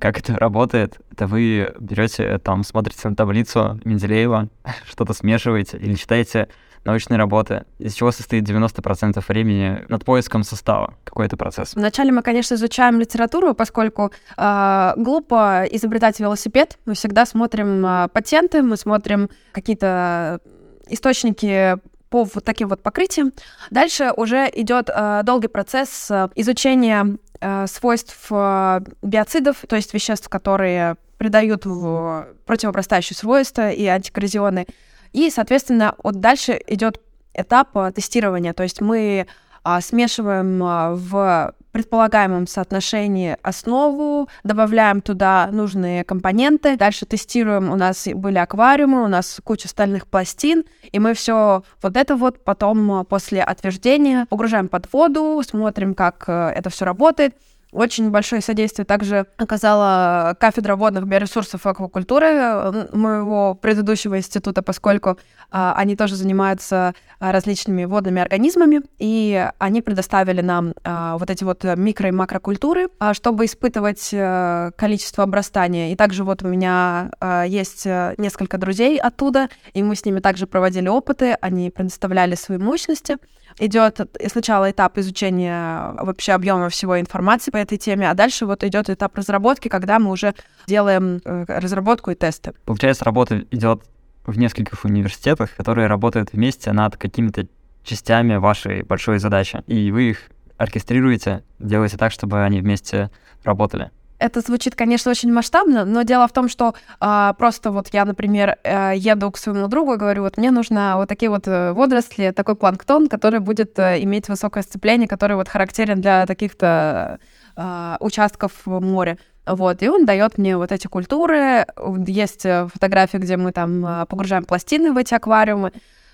как 0.01 0.19
это 0.19 0.37
работает. 0.37 0.99
Это 1.13 1.27
вы 1.27 1.73
берете, 1.79 2.39
там, 2.39 2.65
смотрите 2.65 3.09
на 3.09 3.17
таблицу 3.17 3.81
Менделеева, 3.85 4.49
что-то 4.89 5.13
смешиваете 5.13 5.79
или 5.79 5.95
читаете 5.95 6.49
научные 6.85 7.19
работы, 7.19 7.65
из 7.79 7.95
чего 7.95 8.13
состоит 8.13 8.49
90% 8.49 9.23
времени 9.27 9.85
над 9.89 10.05
поиском 10.05 10.43
состава. 10.43 10.95
Какой 11.05 11.27
это 11.27 11.37
процесс? 11.37 11.75
Вначале 11.75 12.13
мы, 12.13 12.23
конечно, 12.23 12.55
изучаем 12.55 13.01
литературу, 13.01 13.55
поскольку 13.55 14.13
э, 14.37 14.93
глупо 14.97 15.65
изобретать 15.71 16.21
велосипед. 16.21 16.79
Мы 16.85 16.95
всегда 16.95 17.25
смотрим 17.25 17.85
э, 17.87 18.09
патенты, 18.13 18.63
мы 18.63 18.77
смотрим 18.77 19.31
какие-то 19.53 20.41
источники 20.89 21.79
по 22.11 22.23
вот 22.23 22.45
таким 22.45 22.69
вот 22.69 22.81
покрытиям. 22.81 23.33
Дальше 23.71 24.13
уже 24.17 24.49
идет 24.55 24.89
э, 24.89 25.23
долгий 25.25 25.49
процесс 25.49 26.11
э, 26.11 26.29
изучения 26.37 27.07
э, 27.07 27.34
свойств 27.67 28.27
э, 28.31 28.81
биоцидов, 29.03 29.65
то 29.69 29.77
есть 29.77 29.93
веществ, 29.95 30.29
которые 30.29 30.97
придают 31.19 31.65
в 31.65 32.29
противообрастающие 32.47 33.17
свойства 33.17 33.71
и 33.71 33.87
антикоррозионные. 33.87 34.67
И, 35.13 35.31
соответственно, 35.31 35.95
вот 36.03 36.21
дальше 36.21 36.61
идет 36.67 37.01
этап 37.35 37.77
э, 37.77 37.93
тестирования, 37.93 38.53
то 38.53 38.63
есть 38.63 38.81
мы 38.81 39.27
а, 39.63 39.81
смешиваем 39.81 40.63
а, 40.63 40.95
в 40.95 41.55
предполагаемом 41.75 42.47
соотношении 42.47 43.37
основу, 43.43 44.29
добавляем 44.45 45.01
туда 45.01 45.49
нужные 45.51 46.05
компоненты, 46.05 46.77
дальше 46.77 47.05
тестируем, 47.05 47.69
у 47.69 47.75
нас 47.75 48.07
были 48.15 48.39
аквариумы, 48.39 49.03
у 49.03 49.09
нас 49.09 49.41
куча 49.43 49.67
стальных 49.67 50.07
пластин, 50.07 50.65
и 50.93 51.01
мы 51.01 51.15
все 51.15 51.65
вот 51.83 51.97
это 51.97 52.15
вот 52.15 52.45
потом 52.45 52.93
а, 52.93 53.05
после 53.05 53.43
отверждения 53.43 54.27
погружаем 54.31 54.69
под 54.69 54.91
воду, 54.93 55.43
смотрим, 55.45 55.95
как 55.95 56.25
э, 56.29 56.53
это 56.55 56.71
все 56.71 56.85
работает, 56.85 57.35
очень 57.75 58.11
большое 58.11 58.41
содействие 58.41 58.87
также 58.87 59.27
оказала 59.37 60.37
кафедра 60.39 60.77
водных 60.77 61.07
биоресурсов 61.07 61.67
и 61.67 61.69
аквакультуры 61.69 62.89
моего 62.93 63.55
предыдущего 63.55 64.17
института, 64.17 64.63
поскольку 64.63 65.19
а, 65.51 65.75
они 65.77 65.97
тоже 65.97 66.17
занимаются 66.17 66.95
а, 67.19 67.33
различными 67.33 67.85
водными 67.85 68.23
организмами, 68.23 68.83
и 68.99 69.49
они 69.59 69.83
предоставили 69.83 70.41
нам 70.41 70.75
а, 70.85 71.19
вот 71.19 71.31
эти 71.31 71.45
вот 71.45 71.65
микро- 71.65 72.09
и 72.09 72.13
макрокультуры, 72.13 72.89
а, 72.99 73.13
чтобы 73.13 73.45
испытывать 73.45 74.11
а, 74.15 74.71
количество 74.77 75.25
обрастания. 75.25 75.93
И 75.93 75.97
также 75.97 76.25
вот 76.25 76.43
у 76.43 76.49
меня 76.49 77.11
а, 77.21 77.45
есть 77.45 77.87
э, 77.87 78.15
несколько 78.19 78.59
друзей 78.59 78.99
оттуда, 78.99 79.49
и 79.73 79.83
мы 79.83 79.97
с 79.97 80.05
ними 80.05 80.21
также 80.21 80.47
проводили 80.47 80.89
опыты, 80.89 81.37
они 81.41 81.71
предоставляли 81.71 82.35
свои 82.35 82.59
мощности 82.59 83.17
идет 83.59 84.01
сначала 84.29 84.71
этап 84.71 84.99
изучения 84.99 85.95
вообще 86.01 86.33
объема 86.33 86.69
всего 86.69 87.01
информации 87.01 87.51
по 87.51 87.57
этой 87.57 87.79
теме, 87.79 88.11
а 88.11 88.15
дальше 88.15 88.47
вот 88.47 88.65
идет 88.65 88.91
этап 88.91 89.17
разработки, 89.17 89.69
когда 89.69 89.99
мы 89.99 90.11
уже 90.11 90.35
делаем 90.67 91.21
э, 91.25 91.45
разработку 91.47 92.11
и 92.11 92.15
тесты. 92.15 92.53
Получается, 92.65 93.05
работа 93.05 93.45
идет 93.51 93.83
в 94.27 94.39
нескольких 94.39 94.85
университетах, 94.85 95.55
которые 95.55 95.87
работают 95.87 96.33
вместе 96.33 96.73
над 96.73 96.97
какими-то 96.97 97.47
частями 97.85 98.37
вашей 98.37 98.83
большой 98.83 99.19
задачи, 99.19 99.63
и 99.67 99.91
вы 99.91 100.11
их 100.11 100.19
оркестрируете, 100.57 101.45
делаете 101.59 101.97
так, 101.99 102.13
чтобы 102.13 102.43
они 102.43 102.61
вместе 102.61 103.11
работали 103.45 103.91
это 104.25 104.41
звучит, 104.41 104.75
конечно, 104.75 105.11
очень 105.11 105.31
масштабно, 105.31 105.85
но 105.85 106.03
дело 106.03 106.27
в 106.27 106.33
том, 106.33 106.49
что 106.49 106.75
э, 107.01 107.33
просто 107.37 107.71
вот 107.71 107.89
я, 107.93 108.07
например, 108.07 108.57
э, 108.65 108.93
еду 108.97 109.31
к 109.31 109.37
своему 109.37 109.69
другу 109.69 109.95
и 109.95 109.97
говорю, 109.99 110.23
вот 110.23 110.39
мне 110.39 110.51
нужно 110.51 110.95
вот 110.97 111.11
такие 111.11 111.29
вот 111.29 111.47
э, 111.47 111.73
водоросли, 111.73 112.31
такой 112.31 112.57
планктон, 112.57 113.09
который 113.09 113.41
будет 113.41 113.79
э, 113.79 114.03
иметь 114.03 114.29
высокое 114.29 114.63
сцепление, 114.63 115.09
который 115.09 115.37
вот 115.37 115.49
характерен 115.49 116.01
для 116.01 116.25
таких-то 116.25 117.19
э, 117.57 117.97
участков 118.01 118.53
моря. 118.65 119.19
Вот, 119.47 119.83
и 119.83 119.91
он 119.91 120.07
дает 120.07 120.39
мне 120.39 120.57
вот 120.57 120.73
эти 120.73 120.87
культуры. 120.87 121.67
Есть 122.07 122.47
э, 122.47 122.67
фотографии, 122.73 123.19
где 123.19 123.37
мы 123.37 123.53
там 123.53 123.85
э, 123.85 124.07
погружаем 124.07 124.45
пластины 124.45 124.95
в 124.95 124.97
эти 124.97 125.13
аквариумы. 125.13 125.71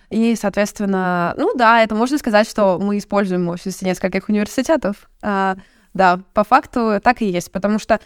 И, 0.08 0.34
соответственно, 0.34 1.34
ну 1.36 1.54
да, 1.54 1.80
это 1.80 1.94
можно 1.94 2.18
сказать, 2.18 2.50
что 2.50 2.80
мы 2.82 2.98
используем 2.98 3.46
в 3.46 3.50
офисе 3.50 3.86
нескольких 3.86 4.28
университетов. 4.28 5.08
Да, 5.94 6.20
по 6.34 6.44
факту 6.44 7.00
так 7.02 7.20
и 7.22 7.26
есть, 7.26 7.50
потому 7.50 7.78
что, 7.78 7.98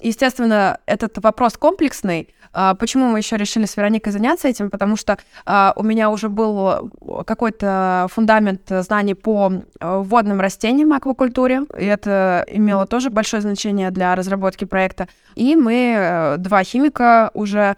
естественно, 0.00 0.78
этот 0.86 1.22
вопрос 1.22 1.56
комплексный. 1.56 2.28
А, 2.52 2.74
почему 2.74 3.06
мы 3.06 3.18
еще 3.18 3.36
решили 3.36 3.64
с 3.64 3.76
Вероникой 3.76 4.12
заняться 4.12 4.48
этим? 4.48 4.70
Потому 4.70 4.96
что 4.96 5.18
а, 5.46 5.72
у 5.76 5.82
меня 5.82 6.10
уже 6.10 6.28
был 6.28 6.90
какой-то 7.26 8.08
фундамент 8.12 8.62
знаний 8.68 9.14
по 9.14 9.52
а, 9.80 9.98
водным 10.00 10.40
растениям 10.40 10.92
аквакультуре, 10.92 11.62
и 11.78 11.84
это 11.84 12.44
имело 12.48 12.86
тоже 12.86 13.10
большое 13.10 13.40
значение 13.42 13.90
для 13.90 14.14
разработки 14.14 14.64
проекта. 14.64 15.08
И 15.34 15.56
мы, 15.56 15.94
э, 15.96 16.36
два 16.38 16.62
химика, 16.64 17.30
уже 17.34 17.76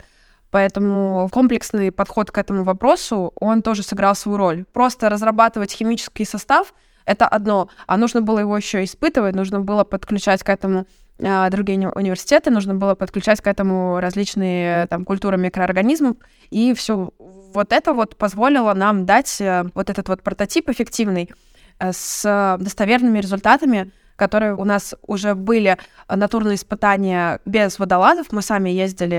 Поэтому 0.50 1.28
комплексный 1.32 1.90
подход 1.90 2.30
к 2.30 2.38
этому 2.38 2.62
вопросу, 2.62 3.32
он 3.40 3.60
тоже 3.60 3.82
сыграл 3.82 4.14
свою 4.14 4.38
роль. 4.38 4.64
Просто 4.72 5.08
разрабатывать 5.08 5.72
химический 5.72 6.24
состав 6.24 6.72
это 7.06 7.26
одно. 7.26 7.68
А 7.86 7.96
нужно 7.96 8.22
было 8.22 8.38
его 8.38 8.56
еще 8.56 8.84
испытывать, 8.84 9.34
нужно 9.34 9.60
было 9.60 9.84
подключать 9.84 10.42
к 10.42 10.48
этому 10.48 10.86
а, 11.22 11.48
другие 11.50 11.88
университеты, 11.90 12.50
нужно 12.50 12.74
было 12.74 12.94
подключать 12.94 13.40
к 13.40 13.46
этому 13.46 14.00
различные 14.00 14.86
там 14.86 15.04
культуры 15.04 15.36
микроорганизмов, 15.36 16.16
и 16.50 16.74
все 16.74 17.10
вот 17.18 17.72
это 17.72 17.92
вот 17.92 18.16
позволило 18.16 18.74
нам 18.74 19.06
дать 19.06 19.40
э, 19.40 19.64
вот 19.74 19.88
этот 19.88 20.08
вот 20.08 20.22
прототип 20.22 20.68
эффективный 20.70 21.30
э, 21.78 21.92
с 21.92 22.56
достоверными 22.58 23.20
результатами, 23.20 23.92
которые 24.16 24.56
у 24.56 24.64
нас 24.64 24.96
уже 25.06 25.36
были 25.36 25.78
натурные 26.08 26.56
испытания 26.56 27.40
без 27.44 27.78
водолазов. 27.78 28.32
Мы 28.32 28.42
сами 28.42 28.70
ездили 28.70 29.16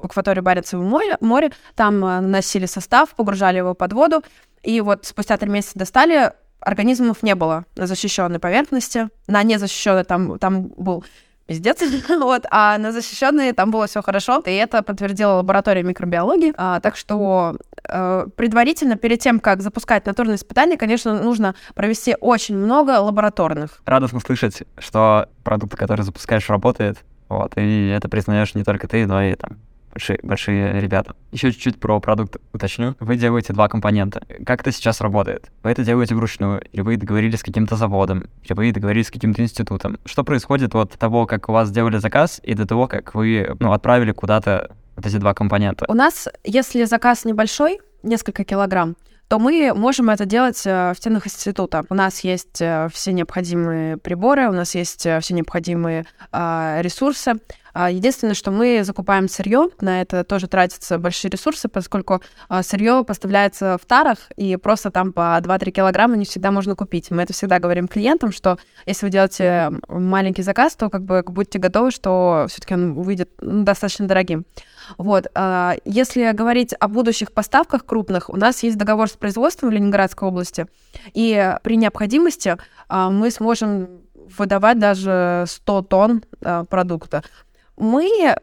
в 0.00 0.04
акваторию 0.04 0.44
море, 0.74 1.16
море, 1.20 1.50
там 1.74 2.30
носили 2.30 2.66
состав, 2.66 3.10
погружали 3.10 3.58
его 3.58 3.74
под 3.74 3.92
воду, 3.92 4.22
и 4.62 4.80
вот 4.80 5.06
спустя 5.06 5.36
три 5.36 5.48
месяца 5.48 5.78
достали, 5.78 6.32
организмов 6.66 7.22
не 7.22 7.34
было 7.34 7.64
на 7.76 7.86
защищенной 7.86 8.40
поверхности, 8.40 9.08
на 9.28 9.42
незащищенной 9.44 10.04
там, 10.04 10.38
там 10.38 10.66
был 10.76 11.04
пиздец, 11.46 11.80
вот, 12.08 12.44
а 12.50 12.76
на 12.76 12.90
защищенные 12.90 13.52
там 13.52 13.70
было 13.70 13.86
все 13.86 14.02
хорошо, 14.02 14.42
и 14.44 14.50
это 14.50 14.82
подтвердила 14.82 15.34
лаборатория 15.34 15.84
микробиологии, 15.84 16.52
а, 16.56 16.80
так 16.80 16.96
что 16.96 17.56
э, 17.88 18.26
предварительно, 18.36 18.96
перед 18.96 19.20
тем, 19.20 19.38
как 19.38 19.62
запускать 19.62 20.06
натурные 20.06 20.34
испытания, 20.34 20.76
конечно, 20.76 21.22
нужно 21.22 21.54
провести 21.76 22.16
очень 22.20 22.56
много 22.56 22.98
лабораторных. 23.00 23.80
Радостно 23.86 24.18
слышать, 24.18 24.64
что 24.78 25.28
продукт, 25.44 25.76
который 25.76 26.02
запускаешь, 26.02 26.50
работает, 26.50 26.98
вот, 27.28 27.52
и 27.56 27.88
это 27.88 28.08
признаешь 28.08 28.56
не 28.56 28.64
только 28.64 28.88
ты, 28.88 29.06
но 29.06 29.22
и 29.22 29.36
там 29.36 29.58
большие, 29.96 30.18
большие 30.22 30.80
ребята. 30.80 31.16
Еще 31.32 31.52
чуть-чуть 31.52 31.80
про 31.80 31.98
продукт 32.00 32.36
уточню. 32.52 32.94
Вы 33.00 33.16
делаете 33.16 33.54
два 33.54 33.68
компонента. 33.68 34.22
Как 34.44 34.60
это 34.60 34.70
сейчас 34.70 35.00
работает? 35.00 35.50
Вы 35.62 35.70
это 35.70 35.84
делаете 35.84 36.14
вручную, 36.14 36.62
или 36.72 36.82
вы 36.82 36.96
договорились 36.98 37.40
с 37.40 37.42
каким-то 37.42 37.76
заводом, 37.76 38.24
или 38.42 38.52
вы 38.52 38.72
договорились 38.72 39.06
с 39.06 39.10
каким-то 39.10 39.42
институтом? 39.42 39.98
Что 40.04 40.22
происходит 40.22 40.74
от 40.74 40.92
того, 40.92 41.26
как 41.26 41.48
у 41.48 41.52
вас 41.52 41.68
сделали 41.68 41.96
заказ, 41.96 42.40
и 42.42 42.52
до 42.54 42.66
того, 42.66 42.88
как 42.88 43.14
вы 43.14 43.56
ну, 43.58 43.72
отправили 43.72 44.12
куда-то 44.12 44.76
вот 44.96 45.06
эти 45.06 45.16
два 45.16 45.32
компонента? 45.32 45.86
У 45.88 45.94
нас, 45.94 46.28
если 46.44 46.84
заказ 46.84 47.24
небольшой, 47.24 47.80
несколько 48.02 48.44
килограмм, 48.44 48.96
то 49.28 49.38
мы 49.38 49.72
можем 49.74 50.10
это 50.10 50.24
делать 50.24 50.62
э, 50.66 50.92
в 50.92 50.98
стенах 50.98 51.26
института. 51.26 51.84
У 51.88 51.94
нас 51.94 52.20
есть 52.20 52.60
э, 52.60 52.88
все 52.92 53.12
необходимые 53.12 53.96
приборы, 53.96 54.48
у 54.48 54.52
нас 54.52 54.74
есть 54.76 55.04
э, 55.04 55.18
все 55.20 55.34
необходимые 55.34 56.04
э, 56.32 56.78
ресурсы. 56.82 57.34
А, 57.78 57.90
единственное, 57.90 58.32
что 58.32 58.50
мы 58.50 58.84
закупаем 58.84 59.28
сырье, 59.28 59.68
на 59.82 60.00
это 60.00 60.24
тоже 60.24 60.48
тратятся 60.48 60.96
большие 60.96 61.30
ресурсы, 61.30 61.68
поскольку 61.68 62.22
а, 62.48 62.62
сырье 62.62 63.04
поставляется 63.06 63.76
в 63.76 63.84
тарах, 63.84 64.16
и 64.36 64.56
просто 64.56 64.90
там 64.90 65.12
по 65.12 65.38
2-3 65.42 65.72
килограмма 65.72 66.16
не 66.16 66.24
всегда 66.24 66.50
можно 66.50 66.74
купить. 66.74 67.10
Мы 67.10 67.20
это 67.20 67.34
всегда 67.34 67.58
говорим 67.58 67.86
клиентам, 67.86 68.32
что 68.32 68.58
если 68.86 69.04
вы 69.04 69.10
делаете 69.12 69.72
маленький 69.88 70.40
заказ, 70.40 70.74
то 70.74 70.88
как 70.88 71.04
бы 71.04 71.22
будьте 71.26 71.58
готовы, 71.58 71.90
что 71.90 72.46
все-таки 72.48 72.72
он 72.72 72.94
выйдет 72.94 73.28
ну, 73.42 73.62
достаточно 73.62 74.08
дорогим. 74.08 74.46
Вот. 74.96 75.26
А, 75.34 75.74
если 75.84 76.32
говорить 76.32 76.74
о 76.80 76.88
будущих 76.88 77.30
поставках 77.30 77.84
крупных, 77.84 78.30
у 78.30 78.36
нас 78.36 78.62
есть 78.62 78.78
договор 78.78 79.10
с 79.10 79.12
производством 79.12 79.68
в 79.68 79.72
Ленинградской 79.72 80.26
области, 80.26 80.66
и 81.12 81.54
при 81.62 81.76
необходимости 81.76 82.56
мы 82.88 83.30
сможем 83.30 84.00
выдавать 84.38 84.78
даже 84.78 85.44
100 85.46 85.82
тонн 85.82 86.24
продукта 86.68 87.22
мы 87.76 88.36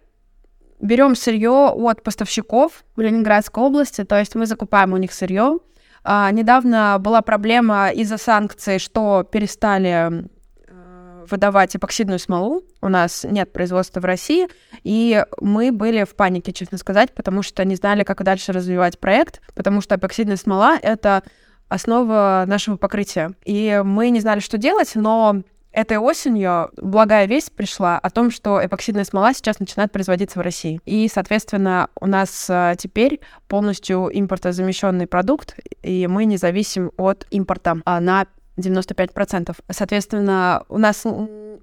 берем 0.79 1.15
сырье 1.15 1.71
от 1.73 2.03
поставщиков 2.03 2.83
в 2.95 3.01
Ленинградской 3.01 3.63
области, 3.63 4.03
то 4.03 4.19
есть 4.19 4.35
мы 4.35 4.45
закупаем 4.45 4.93
у 4.93 4.97
них 4.97 5.13
сырье. 5.13 5.59
А, 6.03 6.29
недавно 6.31 6.97
была 6.99 7.21
проблема 7.21 7.89
из-за 7.89 8.17
санкций, 8.17 8.77
что 8.79 9.23
перестали 9.23 10.27
э, 10.67 11.25
выдавать 11.29 11.77
эпоксидную 11.77 12.19
смолу. 12.19 12.63
У 12.81 12.89
нас 12.89 13.23
нет 13.23 13.53
производства 13.53 14.01
в 14.01 14.05
России, 14.05 14.49
и 14.83 15.25
мы 15.39 15.71
были 15.71 16.03
в 16.03 16.15
панике, 16.15 16.51
честно 16.51 16.77
сказать, 16.77 17.13
потому 17.13 17.41
что 17.41 17.63
не 17.63 17.75
знали, 17.75 18.03
как 18.03 18.21
дальше 18.21 18.51
развивать 18.51 18.99
проект, 18.99 19.41
потому 19.55 19.79
что 19.79 19.95
эпоксидная 19.95 20.35
смола— 20.35 20.77
это 20.81 21.23
основа 21.69 22.43
нашего 22.45 22.75
покрытия. 22.75 23.31
И 23.45 23.81
мы 23.85 24.09
не 24.09 24.19
знали, 24.19 24.41
что 24.41 24.57
делать, 24.57 24.91
но 24.95 25.43
Этой 25.73 25.97
осенью 25.97 26.69
благая 26.77 27.25
весть 27.25 27.51
пришла 27.51 27.97
о 27.97 28.11
том, 28.11 28.29
что 28.29 28.63
эпоксидная 28.63 29.05
смола 29.05 29.33
сейчас 29.33 29.59
начинает 29.59 29.91
производиться 29.91 30.37
в 30.37 30.43
России. 30.43 30.79
И, 30.85 31.09
соответственно, 31.11 31.89
у 31.99 32.05
нас 32.05 32.47
э, 32.47 32.75
теперь 32.77 33.19
полностью 33.47 34.07
импортозамещенный 34.13 35.07
продукт, 35.07 35.57
и 35.81 36.05
мы 36.05 36.25
не 36.25 36.37
зависим 36.37 36.91
от 36.95 37.25
импорта 37.31 37.77
а, 37.85 37.99
на 37.99 38.27
95%. 38.57 39.55
Соответственно, 39.71 40.63
у 40.69 40.77
нас 40.77 41.07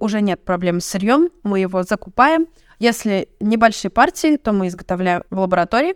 уже 0.00 0.20
нет 0.20 0.44
проблем 0.44 0.80
с 0.80 0.86
сырьем, 0.86 1.30
мы 1.44 1.60
его 1.60 1.84
закупаем. 1.84 2.48
Если 2.80 3.28
небольшие 3.38 3.92
партии, 3.92 4.36
то 4.38 4.52
мы 4.52 4.66
изготовляем 4.66 5.22
в 5.30 5.38
лаборатории. 5.38 5.94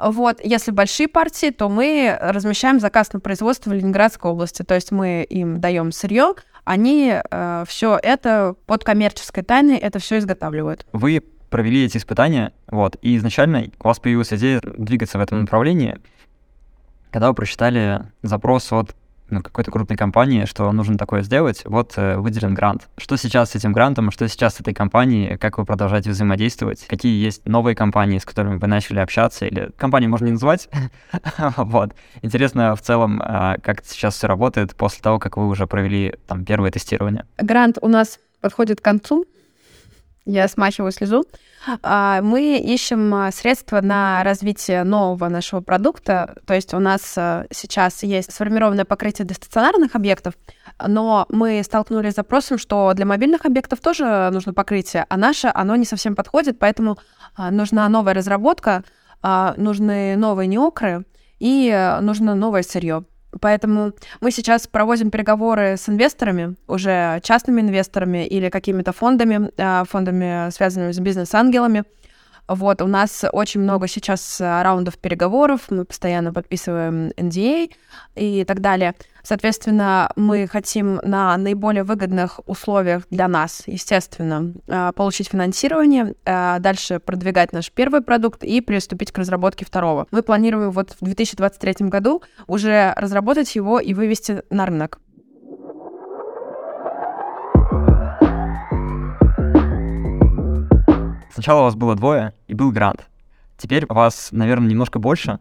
Вот, 0.00 0.40
если 0.44 0.70
большие 0.70 1.08
партии, 1.08 1.50
то 1.50 1.68
мы 1.68 2.16
размещаем 2.20 2.78
заказ 2.78 3.12
на 3.12 3.20
производство 3.20 3.70
в 3.70 3.72
Ленинградской 3.72 4.30
области. 4.30 4.62
То 4.62 4.74
есть 4.74 4.92
мы 4.92 5.24
им 5.24 5.60
даем 5.60 5.90
сырье, 5.90 6.34
они 6.68 7.14
э, 7.18 7.64
все 7.66 7.98
это 8.02 8.54
под 8.66 8.84
коммерческой 8.84 9.42
тайной 9.42 9.78
это 9.78 9.98
все 10.00 10.18
изготавливают. 10.18 10.86
Вы 10.92 11.22
провели 11.48 11.86
эти 11.86 11.96
испытания, 11.96 12.52
вот, 12.66 12.98
и 13.00 13.16
изначально 13.16 13.70
у 13.80 13.88
вас 13.88 13.98
появилась 13.98 14.34
идея 14.34 14.60
двигаться 14.60 15.16
в 15.16 15.22
этом 15.22 15.40
направлении, 15.40 15.96
когда 17.10 17.28
вы 17.28 17.34
прочитали 17.34 18.02
запрос 18.20 18.70
от 18.70 18.94
ну, 19.30 19.42
какой-то 19.42 19.70
крупной 19.70 19.96
компании, 19.96 20.44
что 20.44 20.70
нужно 20.72 20.96
такое 20.96 21.22
сделать, 21.22 21.62
вот 21.64 21.94
э, 21.96 22.16
выделен 22.16 22.54
грант. 22.54 22.88
Что 22.96 23.16
сейчас 23.16 23.50
с 23.50 23.54
этим 23.54 23.72
грантом, 23.72 24.10
что 24.10 24.28
сейчас 24.28 24.56
с 24.56 24.60
этой 24.60 24.74
компанией, 24.74 25.36
как 25.36 25.58
вы 25.58 25.64
продолжаете 25.64 26.10
взаимодействовать, 26.10 26.86
какие 26.86 27.22
есть 27.22 27.46
новые 27.46 27.74
компании, 27.74 28.18
с 28.18 28.24
которыми 28.24 28.56
вы 28.56 28.66
начали 28.66 28.98
общаться, 28.98 29.46
или 29.46 29.70
компании 29.76 30.06
можно 30.06 30.26
не 30.26 30.32
называть, 30.32 30.68
вот. 31.56 31.94
Интересно 32.22 32.74
в 32.76 32.82
целом, 32.82 33.20
э, 33.20 33.56
как 33.62 33.84
сейчас 33.84 34.16
все 34.16 34.26
работает 34.26 34.74
после 34.74 35.02
того, 35.02 35.18
как 35.18 35.36
вы 35.36 35.48
уже 35.48 35.66
провели 35.66 36.14
там 36.26 36.44
первое 36.44 36.70
тестирование. 36.70 37.24
Грант 37.38 37.78
у 37.80 37.88
нас 37.88 38.18
подходит 38.40 38.80
к 38.80 38.84
концу, 38.84 39.26
я 40.28 40.46
смачиваю 40.46 40.92
слезу. 40.92 41.24
А, 41.82 42.20
мы 42.20 42.58
ищем 42.58 43.14
а, 43.14 43.32
средства 43.32 43.80
на 43.80 44.22
развитие 44.22 44.84
нового 44.84 45.28
нашего 45.28 45.60
продукта. 45.60 46.36
То 46.46 46.54
есть 46.54 46.74
у 46.74 46.78
нас 46.78 47.14
а, 47.16 47.46
сейчас 47.50 48.02
есть 48.02 48.32
сформированное 48.32 48.84
покрытие 48.84 49.24
для 49.24 49.34
стационарных 49.34 49.96
объектов, 49.96 50.34
но 50.86 51.24
мы 51.30 51.62
столкнулись 51.64 52.12
с 52.12 52.16
запросом, 52.16 52.58
что 52.58 52.92
для 52.94 53.06
мобильных 53.06 53.46
объектов 53.46 53.80
тоже 53.80 54.28
нужно 54.30 54.52
покрытие, 54.52 55.06
а 55.08 55.16
наше, 55.16 55.50
оно 55.52 55.76
не 55.76 55.86
совсем 55.86 56.14
подходит, 56.14 56.58
поэтому 56.58 56.98
нужна 57.50 57.88
новая 57.88 58.14
разработка, 58.14 58.84
нужны 59.22 60.16
новые 60.16 60.46
неокры 60.46 61.04
и 61.38 61.98
нужно 62.02 62.34
новое 62.34 62.62
сырье. 62.62 63.04
Поэтому 63.40 63.92
мы 64.20 64.30
сейчас 64.30 64.66
проводим 64.66 65.10
переговоры 65.10 65.76
с 65.76 65.88
инвесторами, 65.88 66.56
уже 66.66 67.20
частными 67.22 67.60
инвесторами 67.60 68.26
или 68.26 68.48
какими-то 68.48 68.92
фондами, 68.92 69.50
а, 69.58 69.84
фондами, 69.84 70.50
связанными 70.50 70.92
с 70.92 70.98
бизнес-ангелами, 70.98 71.84
вот, 72.48 72.80
у 72.80 72.86
нас 72.86 73.24
очень 73.30 73.60
много 73.60 73.86
сейчас 73.88 74.40
э, 74.40 74.62
раундов 74.62 74.96
переговоров, 74.98 75.66
мы 75.70 75.84
постоянно 75.84 76.32
подписываем 76.32 77.08
NDA 77.08 77.70
и 78.16 78.44
так 78.44 78.60
далее. 78.60 78.94
Соответственно, 79.22 80.10
мы 80.16 80.46
хотим 80.46 80.96
на 81.02 81.36
наиболее 81.36 81.84
выгодных 81.84 82.40
условиях 82.46 83.02
для 83.10 83.28
нас, 83.28 83.64
естественно, 83.66 84.54
э, 84.66 84.92
получить 84.96 85.28
финансирование, 85.28 86.14
э, 86.24 86.56
дальше 86.60 86.98
продвигать 87.00 87.52
наш 87.52 87.70
первый 87.70 88.00
продукт 88.00 88.42
и 88.42 88.62
приступить 88.62 89.12
к 89.12 89.18
разработке 89.18 89.66
второго. 89.66 90.06
Мы 90.10 90.22
планируем 90.22 90.70
вот 90.70 90.96
в 90.98 91.04
2023 91.04 91.88
году 91.88 92.22
уже 92.46 92.94
разработать 92.96 93.54
его 93.54 93.78
и 93.78 93.92
вывести 93.92 94.42
на 94.48 94.64
рынок. 94.64 95.00
Сначала 101.32 101.60
у 101.60 101.64
вас 101.64 101.74
было 101.74 101.94
двое, 101.94 102.34
и 102.46 102.54
был 102.54 102.72
грант. 102.72 103.06
Теперь 103.56 103.86
вас, 103.88 104.28
наверное, 104.32 104.70
немножко 104.70 104.98
больше, 104.98 105.40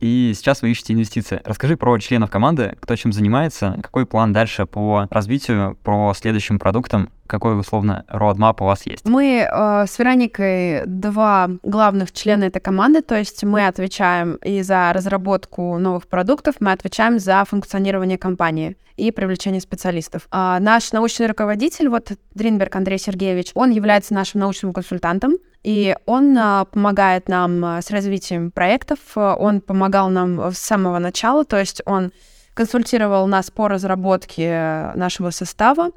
и 0.00 0.32
сейчас 0.34 0.62
вы 0.62 0.70
ищете 0.70 0.92
инвестиции. 0.92 1.40
Расскажи 1.44 1.76
про 1.76 1.98
членов 1.98 2.30
команды, 2.30 2.76
кто 2.80 2.96
чем 2.96 3.12
занимается, 3.12 3.78
какой 3.82 4.06
план 4.06 4.32
дальше 4.32 4.66
по 4.66 5.06
развитию, 5.10 5.76
по 5.82 6.12
следующим 6.16 6.58
продуктам, 6.58 7.10
какой, 7.26 7.58
условно, 7.58 8.04
roadmap 8.08 8.56
у 8.60 8.64
вас 8.64 8.86
есть? 8.86 9.06
Мы 9.06 9.46
э, 9.50 9.86
с 9.86 9.98
Вероникой 9.98 10.86
два 10.86 11.50
главных 11.62 12.12
члена 12.12 12.44
этой 12.44 12.60
команды, 12.60 13.02
то 13.02 13.16
есть 13.16 13.44
мы 13.44 13.66
отвечаем 13.66 14.36
и 14.36 14.62
за 14.62 14.92
разработку 14.92 15.78
новых 15.78 16.06
продуктов, 16.06 16.56
мы 16.60 16.72
отвечаем 16.72 17.18
за 17.18 17.44
функционирование 17.44 18.18
компании 18.18 18.76
и 18.96 19.10
привлечение 19.10 19.60
специалистов. 19.60 20.26
А 20.30 20.58
наш 20.58 20.92
научный 20.92 21.26
руководитель, 21.26 21.88
вот 21.88 22.12
Дринберг 22.34 22.74
Андрей 22.76 22.98
Сергеевич, 22.98 23.50
он 23.54 23.70
является 23.70 24.14
нашим 24.14 24.40
научным 24.40 24.72
консультантом, 24.72 25.34
и 25.62 25.96
он 26.06 26.36
а, 26.38 26.64
помогает 26.64 27.28
нам 27.28 27.64
а, 27.64 27.82
с 27.82 27.90
развитием 27.90 28.50
проектов, 28.50 28.98
он 29.16 29.60
помогал 29.60 30.08
нам 30.10 30.52
с 30.52 30.58
самого 30.58 30.98
начала, 30.98 31.44
то 31.44 31.58
есть 31.58 31.82
он 31.86 32.12
консультировал 32.54 33.26
нас 33.26 33.50
по 33.50 33.68
разработке 33.68 34.90
нашего 34.94 35.30
состава, 35.30 35.90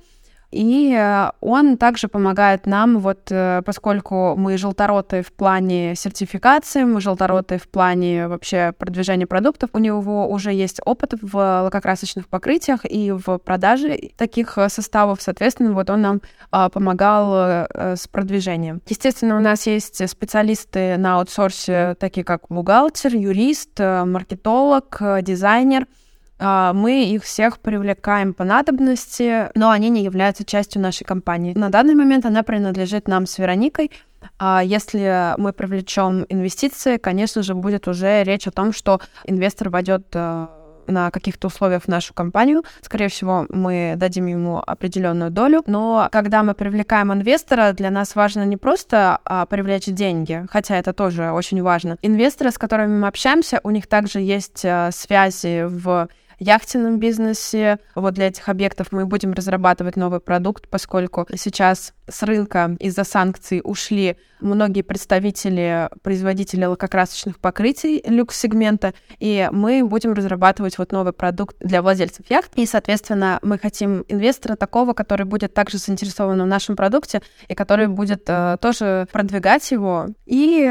И 0.51 0.93
э, 0.93 1.31
он 1.39 1.77
также 1.77 2.09
помогает 2.09 2.65
нам, 2.65 2.99
вот 2.99 3.31
э, 3.31 3.61
поскольку 3.65 4.35
мы 4.35 4.57
желтороты 4.57 5.21
в 5.21 5.31
плане 5.31 5.95
сертификации, 5.95 6.83
мы 6.83 6.99
желтороты 6.99 7.57
в 7.57 7.69
плане 7.69 8.27
вообще 8.27 8.73
продвижения 8.77 9.25
продуктов, 9.25 9.69
у 9.73 9.79
него 9.79 10.29
уже 10.29 10.51
есть 10.51 10.81
опыт 10.85 11.13
в 11.21 11.35
лакокрасочных 11.35 12.27
покрытиях 12.27 12.81
и 12.83 13.11
в 13.11 13.37
продаже 13.37 13.97
таких 14.17 14.57
э, 14.57 14.67
составов, 14.67 15.21
соответственно, 15.21 15.71
вот 15.71 15.89
он 15.89 16.01
нам 16.01 16.21
помогал 16.49 17.65
с 17.73 18.07
продвижением. 18.09 18.81
Естественно, 18.87 19.37
у 19.37 19.39
нас 19.39 19.67
есть 19.67 20.07
специалисты 20.09 20.97
на 20.97 21.17
аутсорсе, 21.17 21.95
такие 21.97 22.25
как 22.25 22.41
бухгалтер, 22.49 23.15
юрист, 23.15 23.79
маркетолог, 23.79 25.01
дизайнер— 25.21 25.87
а, 25.95 26.00
мы 26.41 27.05
их 27.05 27.23
всех 27.23 27.59
привлекаем 27.59 28.33
по 28.33 28.43
надобности, 28.43 29.49
но 29.55 29.69
они 29.69 29.89
не 29.89 30.03
являются 30.03 30.43
частью 30.43 30.81
нашей 30.81 31.03
компании. 31.03 31.53
На 31.53 31.69
данный 31.69 31.95
момент 31.95 32.25
она 32.25 32.43
принадлежит 32.43 33.07
нам 33.07 33.25
с 33.25 33.37
Вероникой. 33.37 33.91
А 34.37 34.61
если 34.63 35.33
мы 35.37 35.53
привлечем 35.53 36.25
инвестиции, 36.29 36.97
конечно 36.97 37.43
же, 37.43 37.55
будет 37.55 37.87
уже 37.87 38.23
речь 38.23 38.47
о 38.47 38.51
том, 38.51 38.73
что 38.73 39.01
инвестор 39.25 39.69
войдет 39.69 40.07
э, 40.13 40.47
на 40.87 41.11
каких-то 41.11 41.47
условиях 41.47 41.83
в 41.83 41.87
нашу 41.87 42.13
компанию. 42.13 42.63
Скорее 42.81 43.07
всего, 43.07 43.45
мы 43.49 43.93
дадим 43.97 44.27
ему 44.27 44.61
определенную 44.65 45.31
долю. 45.31 45.63
Но 45.65 46.09
когда 46.11 46.43
мы 46.43 46.53
привлекаем 46.53 47.13
инвестора, 47.13 47.73
для 47.73 47.89
нас 47.89 48.15
важно 48.15 48.45
не 48.45 48.57
просто 48.57 49.19
а, 49.25 49.45
привлечь 49.45 49.85
деньги, 49.85 50.45
хотя 50.49 50.77
это 50.77 50.93
тоже 50.93 51.31
очень 51.31 51.61
важно. 51.61 51.97
Инвесторы, 52.01 52.51
с 52.51 52.57
которыми 52.57 52.99
мы 52.99 53.07
общаемся, 53.07 53.59
у 53.63 53.71
них 53.71 53.87
также 53.87 54.19
есть 54.19 54.63
а, 54.65 54.91
связи 54.91 55.63
в 55.65 56.07
яхтенном 56.41 56.99
бизнесе. 56.99 57.79
Вот 57.95 58.15
для 58.15 58.27
этих 58.27 58.49
объектов 58.49 58.87
мы 58.91 59.05
будем 59.05 59.33
разрабатывать 59.33 59.95
новый 59.95 60.19
продукт, 60.19 60.67
поскольку 60.67 61.27
сейчас 61.35 61.93
с 62.09 62.23
рынка 62.23 62.75
из-за 62.79 63.03
санкций 63.03 63.61
ушли 63.63 64.17
многие 64.39 64.81
представители, 64.81 65.87
производители 66.01 66.65
лакокрасочных 66.65 67.39
покрытий 67.39 68.03
люкс-сегмента, 68.05 68.95
и 69.19 69.49
мы 69.51 69.85
будем 69.85 70.13
разрабатывать 70.13 70.79
вот 70.79 70.91
новый 70.91 71.13
продукт 71.13 71.55
для 71.59 71.83
владельцев 71.83 72.25
яхт. 72.29 72.51
И, 72.55 72.65
соответственно, 72.65 73.37
мы 73.43 73.59
хотим 73.59 74.03
инвестора 74.07 74.55
такого, 74.55 74.93
который 74.93 75.27
будет 75.27 75.53
также 75.53 75.77
заинтересован 75.77 76.41
в 76.41 76.47
нашем 76.47 76.75
продукте 76.75 77.21
и 77.47 77.53
который 77.53 77.87
будет 77.87 78.23
э, 78.27 78.57
тоже 78.59 79.07
продвигать 79.11 79.69
его. 79.69 80.07
И 80.25 80.67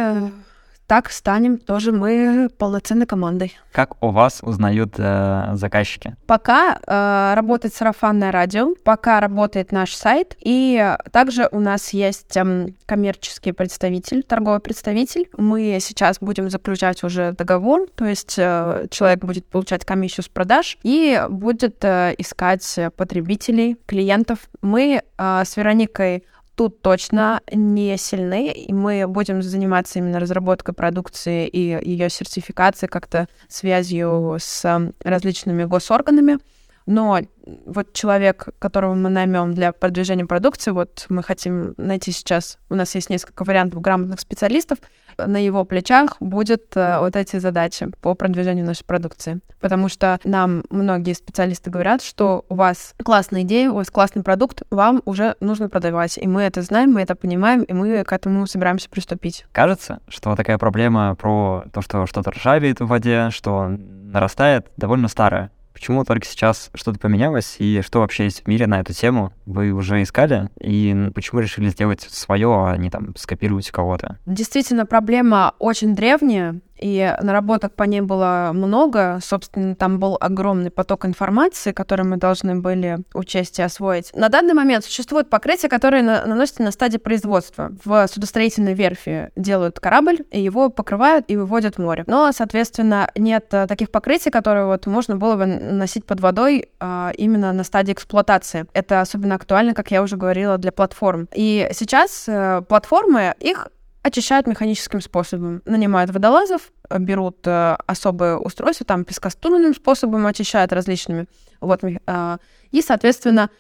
так 0.91 1.13
станем 1.13 1.57
тоже 1.59 1.93
мы 1.93 2.49
полноценной 2.59 3.07
командой. 3.07 3.57
Как 3.71 4.03
у 4.03 4.09
вас 4.09 4.41
узнают 4.43 4.95
э, 4.99 5.53
заказчики? 5.55 6.17
Пока 6.27 6.81
э, 6.85 7.35
работает 7.37 7.73
сарафанное 7.75 8.33
радио, 8.33 8.75
пока 8.83 9.21
работает 9.21 9.71
наш 9.71 9.95
сайт, 9.95 10.37
и 10.41 10.97
также 11.13 11.49
у 11.53 11.61
нас 11.61 11.91
есть 11.91 12.37
э, 12.37 12.73
коммерческий 12.87 13.53
представитель, 13.53 14.25
торговый 14.25 14.59
представитель. 14.59 15.29
Мы 15.37 15.79
сейчас 15.81 16.19
будем 16.21 16.51
заключать 16.51 17.05
уже 17.05 17.35
договор, 17.35 17.87
то 17.95 18.05
есть 18.05 18.35
э, 18.37 18.89
человек 18.91 19.21
будет 19.21 19.47
получать 19.47 19.85
комиссию 19.85 20.25
с 20.25 20.29
продаж 20.29 20.77
и 20.83 21.23
будет 21.31 21.85
э, 21.85 22.17
искать 22.19 22.81
потребителей, 22.97 23.77
клиентов. 23.87 24.41
Мы 24.61 25.03
э, 25.17 25.43
с 25.45 25.57
Вероникой 25.57 26.25
тут 26.61 26.83
точно 26.83 27.41
не 27.51 27.97
сильны, 27.97 28.53
и 28.53 28.71
мы 28.75 29.09
будем 29.09 29.41
заниматься 29.41 29.99
именно 29.99 30.21
разработкой 30.21 30.75
продукции 30.75 31.49
и 31.49 31.81
ее 31.89 32.11
сертификацией, 32.11 32.91
как-то 32.91 33.29
связью 33.49 34.37
с 34.39 34.93
различными 35.03 35.65
госорганами. 35.65 36.39
Но 36.87 37.21
вот 37.67 37.93
человек, 37.93 38.49
которого 38.59 38.95
мы 38.95 39.11
наймем 39.11 39.55
для 39.55 39.73
продвижения 39.73 40.27
продукции, 40.27 40.71
вот 40.71 41.07
мы 41.09 41.23
хотим 41.23 41.75
найти 41.77 42.13
сейчас, 42.13 42.59
у 42.69 42.75
нас 42.75 42.95
есть 42.95 43.11
несколько 43.11 43.45
вариантов 43.45 43.81
грамотных 43.81 44.21
специалистов, 44.21 44.79
на 45.19 45.37
его 45.37 45.65
плечах 45.65 46.17
будет 46.21 46.77
э, 46.77 46.99
вот 47.01 47.17
эти 47.17 47.39
задачи 47.39 47.89
по 48.01 48.15
продвижению 48.15 48.65
нашей 48.65 48.85
продукции. 48.85 49.41
Потому 49.61 49.89
что 49.89 50.19
нам 50.25 50.63
многие 50.71 51.15
специалисты 51.15 51.71
говорят, 51.71 52.03
что 52.03 52.45
у 52.49 52.55
вас 52.55 52.95
классная 53.03 53.43
идея, 53.43 53.71
у 53.71 53.75
вас 53.75 53.91
классный 53.91 54.23
продукт, 54.23 54.63
вам 54.71 55.03
уже 55.05 55.37
нужно 55.41 55.69
продавать. 55.69 56.17
И 56.17 56.27
мы 56.27 56.43
это 56.43 56.63
знаем, 56.63 56.93
мы 56.93 57.03
это 57.03 57.15
понимаем, 57.15 57.63
и 57.63 57.73
мы 57.73 58.05
к 58.05 58.13
этому 58.13 58.47
собираемся 58.47 58.89
приступить. 58.89 59.47
Кажется, 59.53 60.01
что 60.09 60.35
такая 60.37 60.59
проблема 60.59 61.15
про 61.17 61.65
то, 61.73 61.83
что 61.83 62.07
что-то 62.07 62.31
ржавеет 62.31 62.81
в 62.81 62.87
воде, 62.87 63.31
что 63.31 63.69
нарастает, 63.69 64.67
довольно 64.77 65.09
старая. 65.09 65.51
Почему 65.73 66.05
только 66.05 66.27
сейчас 66.27 66.71
что-то 66.75 66.99
поменялось, 66.99 67.57
и 67.59 67.81
что 67.85 68.01
вообще 68.01 68.25
есть 68.25 68.43
в 68.45 68.49
мире 68.49 68.67
на 68.67 68.81
эту 68.81 68.93
тему? 68.93 69.33
Вы 69.47 69.73
уже 69.73 70.03
искали, 70.03 70.49
и 70.61 71.11
почему 71.15 71.41
решили 71.41 71.69
сделать 71.69 72.03
свое, 72.03 72.49
а 72.49 72.77
не 72.77 72.91
там 72.91 73.15
скопировать 73.17 73.71
кого-то? 73.71 74.19
Действительно, 74.27 74.87
проблема 74.87 75.55
очень 75.59 75.95
древняя, 75.95 76.61
и 76.81 77.15
наработок 77.21 77.75
по 77.75 77.85
ней 77.85 78.01
было 78.01 78.51
много. 78.53 79.19
Собственно, 79.23 79.75
там 79.75 79.99
был 79.99 80.17
огромный 80.21 80.71
поток 80.71 81.05
информации, 81.05 81.73
который 81.73 82.05
мы 82.05 82.17
должны 82.17 82.57
были 82.57 82.99
учесть 83.15 83.59
и 83.59 83.63
освоить. 83.63 84.11
На 84.15 84.29
данный 84.29 84.55
момент 84.55 84.85
существует 84.85 85.29
покрытие, 85.29 85.69
которое 85.69 86.03
на 86.03 86.27
наносится 86.27 86.63
на 86.63 86.71
стадии 86.71 86.99
производства. 86.99 87.73
В 87.85 88.07
судостроительной 88.09 88.75
верфи 88.75 89.31
делают 89.37 89.81
корабль, 89.81 90.19
и 90.31 90.41
его 90.41 90.71
покрывают 90.71 91.27
и 91.29 91.37
выводят 91.37 91.77
в 91.77 91.79
море. 91.79 92.05
Но, 92.07 92.33
соответственно, 92.33 93.11
нет 93.15 93.47
э, 93.53 93.67
таких 93.67 93.91
покрытий, 93.91 94.31
которые 94.31 94.67
вот 94.67 94.87
можно 94.87 95.17
было 95.17 95.37
бы 95.37 95.47
носить 95.47 96.05
под 96.05 96.21
водой 96.21 96.71
а, 96.79 97.13
именно 97.17 97.53
на 97.53 97.65
стадии 97.65 97.93
эксплуатации. 97.93 98.67
Это 98.73 99.01
особенно 99.01 99.35
актуально, 99.35 99.75
как 99.75 99.91
я 99.91 100.03
уже 100.03 100.17
говорила, 100.17 100.59
для 100.59 100.73
платформ. 100.73 101.29
И 101.35 101.69
сейчас 101.73 102.25
э, 102.29 102.63
платформы, 102.69 103.35
их 103.41 103.69
очищают 104.03 104.47
механическим 104.47 105.01
способом. 105.01 105.63
Нанимают 105.65 106.11
водолазов, 106.11 106.73
берут 106.91 107.47
э, 107.47 107.77
особые 107.87 108.39
устройства, 108.39 108.87
там 108.87 109.05
пескоструйным 109.05 109.75
способом 109.75 110.27
очищают 110.27 110.73
различными. 110.73 111.27
Вот, 111.61 111.85
э, 111.85 112.39
и, 112.71 112.83
соответственно, 112.83 113.51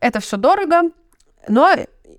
это 0.00 0.20
все 0.20 0.36
дорого, 0.36 0.90
но 1.48 1.74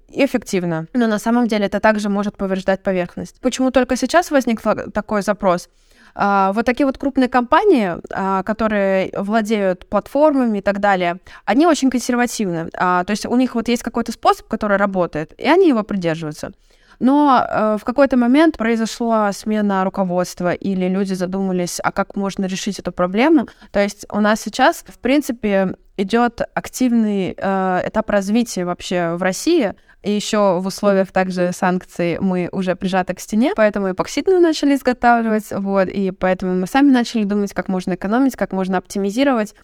эффективно. 0.10 0.88
Но 0.94 1.08
на 1.08 1.20
самом 1.20 1.48
деле 1.48 1.66
это 1.66 1.80
также 1.80 2.10
может 2.10 2.38
повреждать 2.38 2.82
поверхность. 2.82 3.40
Почему 3.42 3.72
только 3.72 3.96
сейчас 3.96 4.32
возник 4.32 4.62
такой 4.94 5.22
запрос? 5.22 5.70
Uh, 6.16 6.52
вот 6.54 6.66
такие 6.66 6.88
вот 6.88 6.98
крупные 6.98 7.30
компании, 7.30 7.90
uh, 7.90 8.44
которые 8.44 9.12
владеют 9.16 9.88
платформами 9.88 10.58
и 10.58 10.62
так 10.62 10.80
далее, 10.80 11.20
они 11.46 11.68
очень 11.68 11.92
консервативны. 11.92 12.70
То 12.72 13.06
есть 13.08 13.28
у 13.28 13.36
них 13.36 13.54
вот 13.54 13.68
есть 13.68 13.84
какой-то 13.84 14.12
способ, 14.12 14.48
который 14.48 14.78
работает, 14.78 15.40
и 15.40 15.48
они 15.48 15.68
его 15.68 15.84
придерживаются. 15.84 16.54
Но 17.00 17.46
э, 17.48 17.78
в 17.80 17.84
какой-то 17.84 18.18
момент 18.18 18.58
произошла 18.58 19.32
смена 19.32 19.84
руководства, 19.84 20.54
или 20.54 20.88
люди 20.88 21.14
задумались, 21.14 21.80
а 21.84 21.92
как 21.92 22.16
можно 22.16 22.46
решить 22.46 22.80
эту 22.80 22.92
проблему. 22.92 23.48
То 23.72 23.82
есть 23.82 24.06
у 24.12 24.20
нас 24.20 24.42
сейчас, 24.42 24.84
в 24.88 25.00
принципе, 25.00 25.76
идет 25.98 26.42
активный 26.54 27.36
э, 27.38 27.82
этап 27.88 28.10
развития 28.10 28.66
вообще 28.66 29.16
в 29.16 29.22
России. 29.22 29.74
И 30.04 30.12
еще 30.12 30.60
в 30.60 30.68
условиях 30.68 31.12
также 31.12 31.52
санкций 31.54 32.20
мы 32.20 32.50
уже 32.52 32.76
прижаты 32.76 33.14
к 33.16 33.20
стене, 33.20 33.54
поэтому 33.56 33.92
эпоксидную 33.92 34.40
начали 34.40 34.76
изготавливать, 34.76 35.48
вот, 35.52 35.88
и 35.88 36.12
поэтому 36.12 36.54
мы 36.54 36.68
сами 36.68 36.92
начали 36.92 37.24
думать, 37.24 37.52
как 37.54 37.68
можно 37.68 37.96
экономить, 37.96 38.36
как 38.36 38.54
можно 38.54 38.78
оптимизировать. 38.78 39.56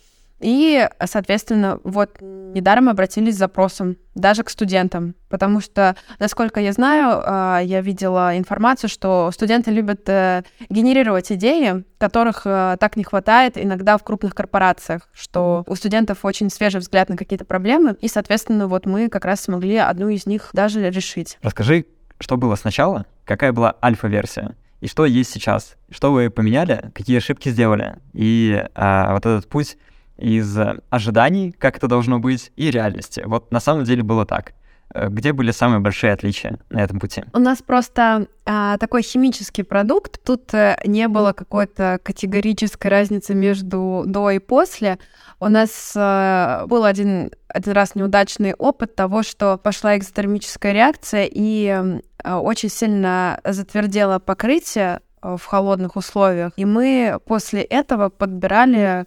И, 0.43 0.87
соответственно, 1.05 1.79
вот 1.83 2.17
недаром 2.21 2.89
обратились 2.89 3.35
с 3.35 3.39
запросом 3.39 3.95
даже 4.13 4.43
к 4.43 4.49
студентам, 4.49 5.15
потому 5.29 5.61
что, 5.61 5.95
насколько 6.19 6.59
я 6.59 6.73
знаю, 6.73 7.21
а, 7.23 7.59
я 7.59 7.81
видела 7.81 8.37
информацию, 8.37 8.89
что 8.89 9.31
студенты 9.33 9.71
любят 9.71 10.07
э, 10.07 10.43
генерировать 10.69 11.31
идеи, 11.31 11.83
которых 11.97 12.41
э, 12.45 12.77
так 12.79 12.97
не 12.97 13.03
хватает 13.03 13.57
иногда 13.57 13.97
в 13.97 14.03
крупных 14.03 14.35
корпорациях, 14.35 15.09
что 15.13 15.63
у 15.65 15.75
студентов 15.75 16.25
очень 16.25 16.49
свежий 16.49 16.81
взгляд 16.81 17.09
на 17.09 17.17
какие-то 17.17 17.45
проблемы, 17.45 17.95
и, 18.01 18.07
соответственно, 18.07 18.67
вот 18.67 18.85
мы 18.85 19.09
как 19.09 19.25
раз 19.25 19.41
смогли 19.41 19.77
одну 19.77 20.09
из 20.09 20.25
них 20.25 20.49
даже 20.53 20.89
решить. 20.91 21.39
Расскажи, 21.41 21.85
что 22.19 22.37
было 22.37 22.55
сначала, 22.55 23.05
какая 23.25 23.53
была 23.53 23.75
альфа-версия, 23.81 24.55
и 24.81 24.87
что 24.87 25.05
есть 25.05 25.31
сейчас, 25.31 25.77
что 25.89 26.11
вы 26.11 26.29
поменяли, 26.29 26.91
какие 26.93 27.17
ошибки 27.17 27.47
сделали, 27.47 27.95
и 28.11 28.65
а, 28.75 29.13
вот 29.13 29.25
этот 29.25 29.47
путь 29.47 29.77
из 30.23 30.57
ожиданий, 30.89 31.51
как 31.51 31.77
это 31.77 31.87
должно 31.87 32.19
быть, 32.19 32.51
и 32.55 32.71
реальности. 32.71 33.23
Вот 33.25 33.51
на 33.51 33.59
самом 33.59 33.83
деле 33.83 34.03
было 34.03 34.25
так. 34.25 34.53
Э, 34.93 35.09
где 35.09 35.33
были 35.33 35.51
самые 35.51 35.79
большие 35.79 36.13
отличия 36.13 36.59
на 36.69 36.79
этом 36.79 36.99
пути? 36.99 37.23
У 37.33 37.39
нас 37.39 37.61
просто 37.61 38.27
а, 38.45 38.77
такой 38.77 39.01
химический 39.01 39.63
продукт. 39.63 40.23
Тут 40.23 40.53
а, 40.53 40.77
не 40.85 41.07
было 41.07 41.33
какой-то 41.33 41.99
категорической 42.01 42.89
разницы 42.89 43.33
между 43.33 44.03
до 44.05 44.31
и 44.31 44.39
после. 44.39 44.97
У 45.39 45.49
нас 45.49 45.93
а, 45.95 46.65
был 46.67 46.85
один, 46.85 47.31
один 47.47 47.73
раз 47.73 47.95
неудачный 47.95 48.53
опыт 48.53 48.95
того, 48.95 49.23
что 49.23 49.57
пошла 49.57 49.97
экзотермическая 49.97 50.71
реакция 50.71 51.27
и 51.29 51.99
а, 52.23 52.39
очень 52.39 52.69
сильно 52.69 53.41
затвердело 53.43 54.19
покрытие 54.19 55.01
в 55.21 55.41
холодных 55.45 55.95
условиях. 55.95 56.51
И 56.57 56.65
мы 56.65 57.17
после 57.25 57.61
этого 57.61 58.09
подбирали 58.09 59.05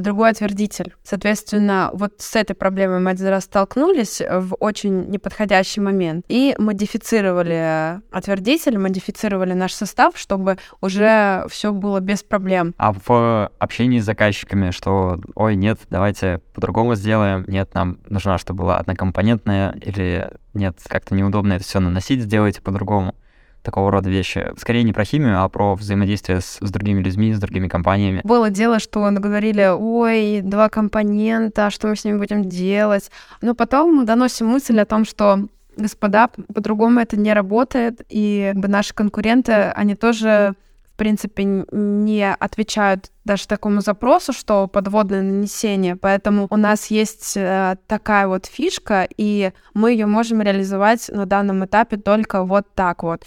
другой 0.00 0.30
отвердитель. 0.30 0.94
Соответственно, 1.02 1.90
вот 1.92 2.14
с 2.18 2.36
этой 2.36 2.54
проблемой 2.54 3.00
мы 3.00 3.10
один 3.10 3.28
раз 3.28 3.44
столкнулись 3.44 4.20
в 4.20 4.54
очень 4.60 5.08
неподходящий 5.10 5.80
момент 5.80 6.24
и 6.28 6.54
модифицировали 6.58 8.00
отвердитель, 8.10 8.78
модифицировали 8.78 9.52
наш 9.52 9.72
состав, 9.72 10.16
чтобы 10.16 10.58
уже 10.80 11.44
все 11.48 11.72
было 11.72 12.00
без 12.00 12.22
проблем. 12.22 12.74
А 12.78 12.92
в 12.92 13.50
общении 13.58 14.00
с 14.00 14.04
заказчиками, 14.04 14.70
что, 14.70 15.20
ой, 15.34 15.56
нет, 15.56 15.80
давайте 15.90 16.40
по-другому 16.54 16.94
сделаем, 16.94 17.44
нет, 17.46 17.74
нам 17.74 17.98
нужна, 18.08 18.38
чтобы 18.38 18.64
была 18.64 18.78
однокомпонентная, 18.78 19.72
или 19.82 20.30
нет, 20.54 20.78
как-то 20.88 21.14
неудобно 21.14 21.54
это 21.54 21.64
все 21.64 21.80
наносить, 21.80 22.22
сделайте 22.22 22.60
по-другому 22.60 23.14
такого 23.62 23.90
рода 23.90 24.08
вещи. 24.10 24.52
Скорее 24.56 24.82
не 24.82 24.92
про 24.92 25.04
химию, 25.04 25.42
а 25.42 25.48
про 25.48 25.74
взаимодействие 25.74 26.40
с, 26.40 26.58
с 26.60 26.70
другими 26.70 27.02
людьми, 27.02 27.32
с 27.32 27.38
другими 27.38 27.68
компаниями. 27.68 28.20
Было 28.24 28.50
дело, 28.50 28.78
что 28.78 29.08
говорили, 29.10 29.70
ой, 29.76 30.40
два 30.42 30.68
компонента, 30.68 31.70
что 31.70 31.88
мы 31.88 31.96
с 31.96 32.04
ними 32.04 32.18
будем 32.18 32.44
делать. 32.48 33.10
Но 33.42 33.54
потом 33.54 33.94
мы 33.94 34.04
доносим 34.04 34.46
мысль 34.46 34.78
о 34.80 34.86
том, 34.86 35.04
что 35.04 35.46
господа, 35.76 36.28
по-другому 36.52 37.00
это 37.00 37.16
не 37.16 37.32
работает, 37.32 38.02
и 38.08 38.50
как 38.52 38.62
бы, 38.62 38.68
наши 38.68 38.94
конкуренты, 38.94 39.52
они 39.52 39.94
тоже 39.94 40.54
в 40.92 40.98
принципе, 40.98 41.44
не 41.70 42.34
отвечают 42.34 43.12
даже 43.24 43.46
такому 43.46 43.82
запросу, 43.82 44.32
что 44.32 44.66
подводное 44.66 45.22
нанесение. 45.22 45.94
Поэтому 45.94 46.48
у 46.50 46.56
нас 46.56 46.88
есть 46.88 47.36
э, 47.36 47.76
такая 47.86 48.26
вот 48.26 48.46
фишка, 48.46 49.06
и 49.16 49.52
мы 49.74 49.92
ее 49.92 50.06
можем 50.06 50.42
реализовать 50.42 51.08
на 51.08 51.24
данном 51.24 51.64
этапе 51.64 51.98
только 51.98 52.42
вот 52.42 52.66
так 52.74 53.04
вот. 53.04 53.22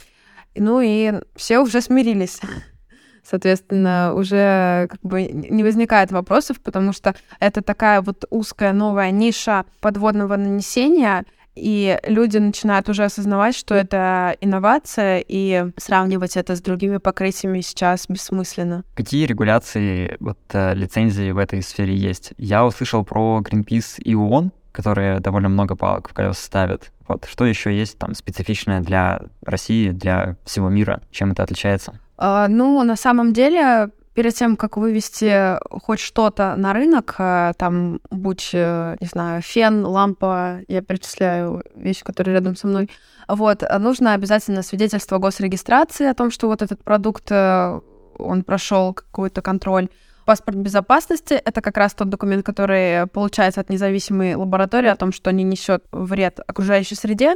Ну 0.55 0.81
и 0.81 1.13
все 1.35 1.59
уже 1.59 1.81
смирились. 1.81 2.39
Соответственно, 3.23 4.13
уже 4.15 4.87
как 4.89 5.01
бы 5.01 5.23
не 5.23 5.63
возникает 5.63 6.11
вопросов, 6.11 6.59
потому 6.61 6.91
что 6.91 7.15
это 7.39 7.61
такая 7.61 8.01
вот 8.01 8.25
узкая 8.29 8.73
новая 8.73 9.11
ниша 9.11 9.65
подводного 9.79 10.35
нанесения, 10.37 11.25
и 11.55 11.99
люди 12.07 12.37
начинают 12.37 12.87
уже 12.89 13.03
осознавать, 13.03 13.55
что 13.55 13.75
это 13.75 14.35
инновация, 14.39 15.23
и 15.27 15.65
сравнивать 15.77 16.37
это 16.37 16.55
с 16.55 16.61
другими 16.61 16.97
покрытиями 16.97 17.61
сейчас 17.61 18.05
бессмысленно. 18.07 18.83
Какие 18.95 19.25
регуляции, 19.25 20.15
вот 20.19 20.39
э, 20.53 20.73
лицензии 20.73 21.31
в 21.31 21.37
этой 21.37 21.61
сфере 21.61 21.93
есть? 21.95 22.33
Я 22.37 22.65
услышал 22.65 23.03
про 23.03 23.41
Greenpeace 23.41 24.01
и 24.01 24.15
ООН, 24.15 24.51
которые 24.71 25.19
довольно 25.19 25.49
много 25.49 25.75
палок 25.75 26.09
в 26.09 26.13
колеса 26.13 26.41
ставят. 26.41 26.91
Вот 27.07 27.25
что 27.25 27.45
еще 27.45 27.75
есть 27.75 27.97
там 27.97 28.13
специфичное 28.13 28.81
для 28.81 29.21
России, 29.43 29.91
для 29.91 30.37
всего 30.45 30.69
мира? 30.69 31.01
Чем 31.11 31.31
это 31.31 31.43
отличается? 31.43 31.99
А, 32.17 32.47
ну, 32.47 32.81
на 32.83 32.95
самом 32.95 33.33
деле, 33.33 33.89
перед 34.13 34.33
тем, 34.33 34.55
как 34.55 34.77
вывести 34.77 35.57
хоть 35.83 35.99
что-то 35.99 36.55
на 36.55 36.73
рынок, 36.73 37.15
а, 37.17 37.53
там, 37.53 37.99
будь, 38.09 38.51
э, 38.53 38.95
не 38.99 39.07
знаю, 39.07 39.41
фен, 39.41 39.85
лампа, 39.85 40.59
я 40.67 40.81
перечисляю 40.81 41.63
вещи, 41.75 42.03
которые 42.03 42.35
рядом 42.35 42.55
со 42.55 42.67
мной, 42.67 42.89
вот, 43.27 43.63
нужно 43.79 44.13
обязательно 44.13 44.61
свидетельство 44.61 45.17
госрегистрации 45.17 46.07
о 46.07 46.13
том, 46.13 46.31
что 46.31 46.47
вот 46.47 46.61
этот 46.61 46.83
продукт, 46.83 47.31
э, 47.31 47.79
он 48.17 48.43
прошел 48.43 48.93
какой-то 48.93 49.41
контроль. 49.41 49.89
Паспорт 50.25 50.57
безопасности— 50.57 51.33
это 51.45 51.61
как 51.61 51.77
раз 51.77 51.93
тот 51.93 52.09
документ, 52.09 52.45
который 52.45 53.07
получается 53.07 53.61
от 53.61 53.69
независимой 53.69 54.35
лаборатории 54.35 54.89
о 54.89 54.95
том, 54.95 55.11
что 55.11 55.31
не 55.31 55.43
несет 55.43 55.83
вред 55.91 56.39
окружающей 56.45 56.95
среде. 56.95 57.35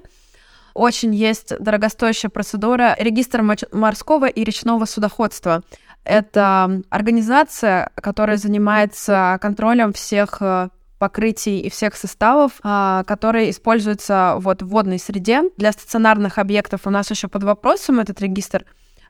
Очень 0.74 1.16
есть 1.16 1.58
дорогостоящая 1.58 2.30
процедура 2.30 2.96
регистр 3.00 3.42
морского 3.72 4.28
и 4.28 4.44
речного 4.44 4.86
судоходства. 4.86 5.64
Это 6.04 6.82
организация, 6.90 7.90
которая 7.96 8.38
занимается 8.38 9.40
контролем 9.42 9.94
всех 9.94 10.38
э, 10.42 10.70
покрытий 11.00 11.62
и 11.62 11.70
всех 11.70 11.96
составов, 11.96 12.54
а, 12.64 13.04
которые 13.06 13.50
используются 13.50 14.36
вот 14.40 14.62
в 14.62 14.68
водной 14.68 15.00
среде. 15.00 15.44
Для 15.58 15.72
стационарных 15.72 16.38
объектов 16.38 16.82
у 16.86 16.90
нас 16.90 17.10
еще 17.10 17.28
под 17.28 17.44
вопросом 17.44 18.00
этот 18.00 18.22
регистр, 18.22 18.66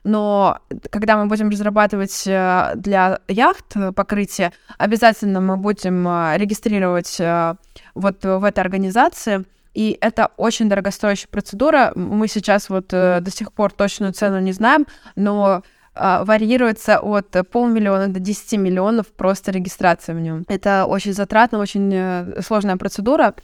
но 0.06 0.60
когда 0.90 1.16
мы 1.16 1.26
будем 1.26 1.50
разрабатывать 1.50 2.26
э, 2.26 2.72
для 2.76 3.18
яхт 3.26 3.74
покрытие, 3.96 4.52
обязательно 4.78 5.40
мы 5.40 5.56
будем 5.56 6.06
э, 6.06 6.38
регистрировать 6.38 7.16
э, 7.18 7.54
вот 7.94 8.24
в 8.24 8.44
этой 8.44 8.60
организации. 8.60 9.44
И 9.74 9.98
это 10.00 10.30
очень 10.36 10.68
дорогостоящая 10.68 11.28
процедура. 11.28 11.92
Мы 11.96 12.28
сейчас 12.28 12.70
вот 12.70 12.86
до 12.88 13.30
сих 13.30 13.52
пор 13.52 13.72
точную 13.72 14.12
цену 14.14 14.40
не 14.40 14.52
знаем, 14.52 14.86
но 15.16 15.62
варьируется 15.94 16.98
от 16.98 17.36
полмиллиона 17.50 18.08
до 18.08 18.18
10 18.18 18.58
миллионов 18.58 19.08
просто 19.08 19.50
регистрация 19.50 20.14
в 20.14 20.20
нем. 20.20 20.44
Это 20.48 20.86
очень 20.86 21.12
затратно, 21.12 21.58
очень 21.58 22.42
сложная 22.42 22.78
процедура. 22.78 23.34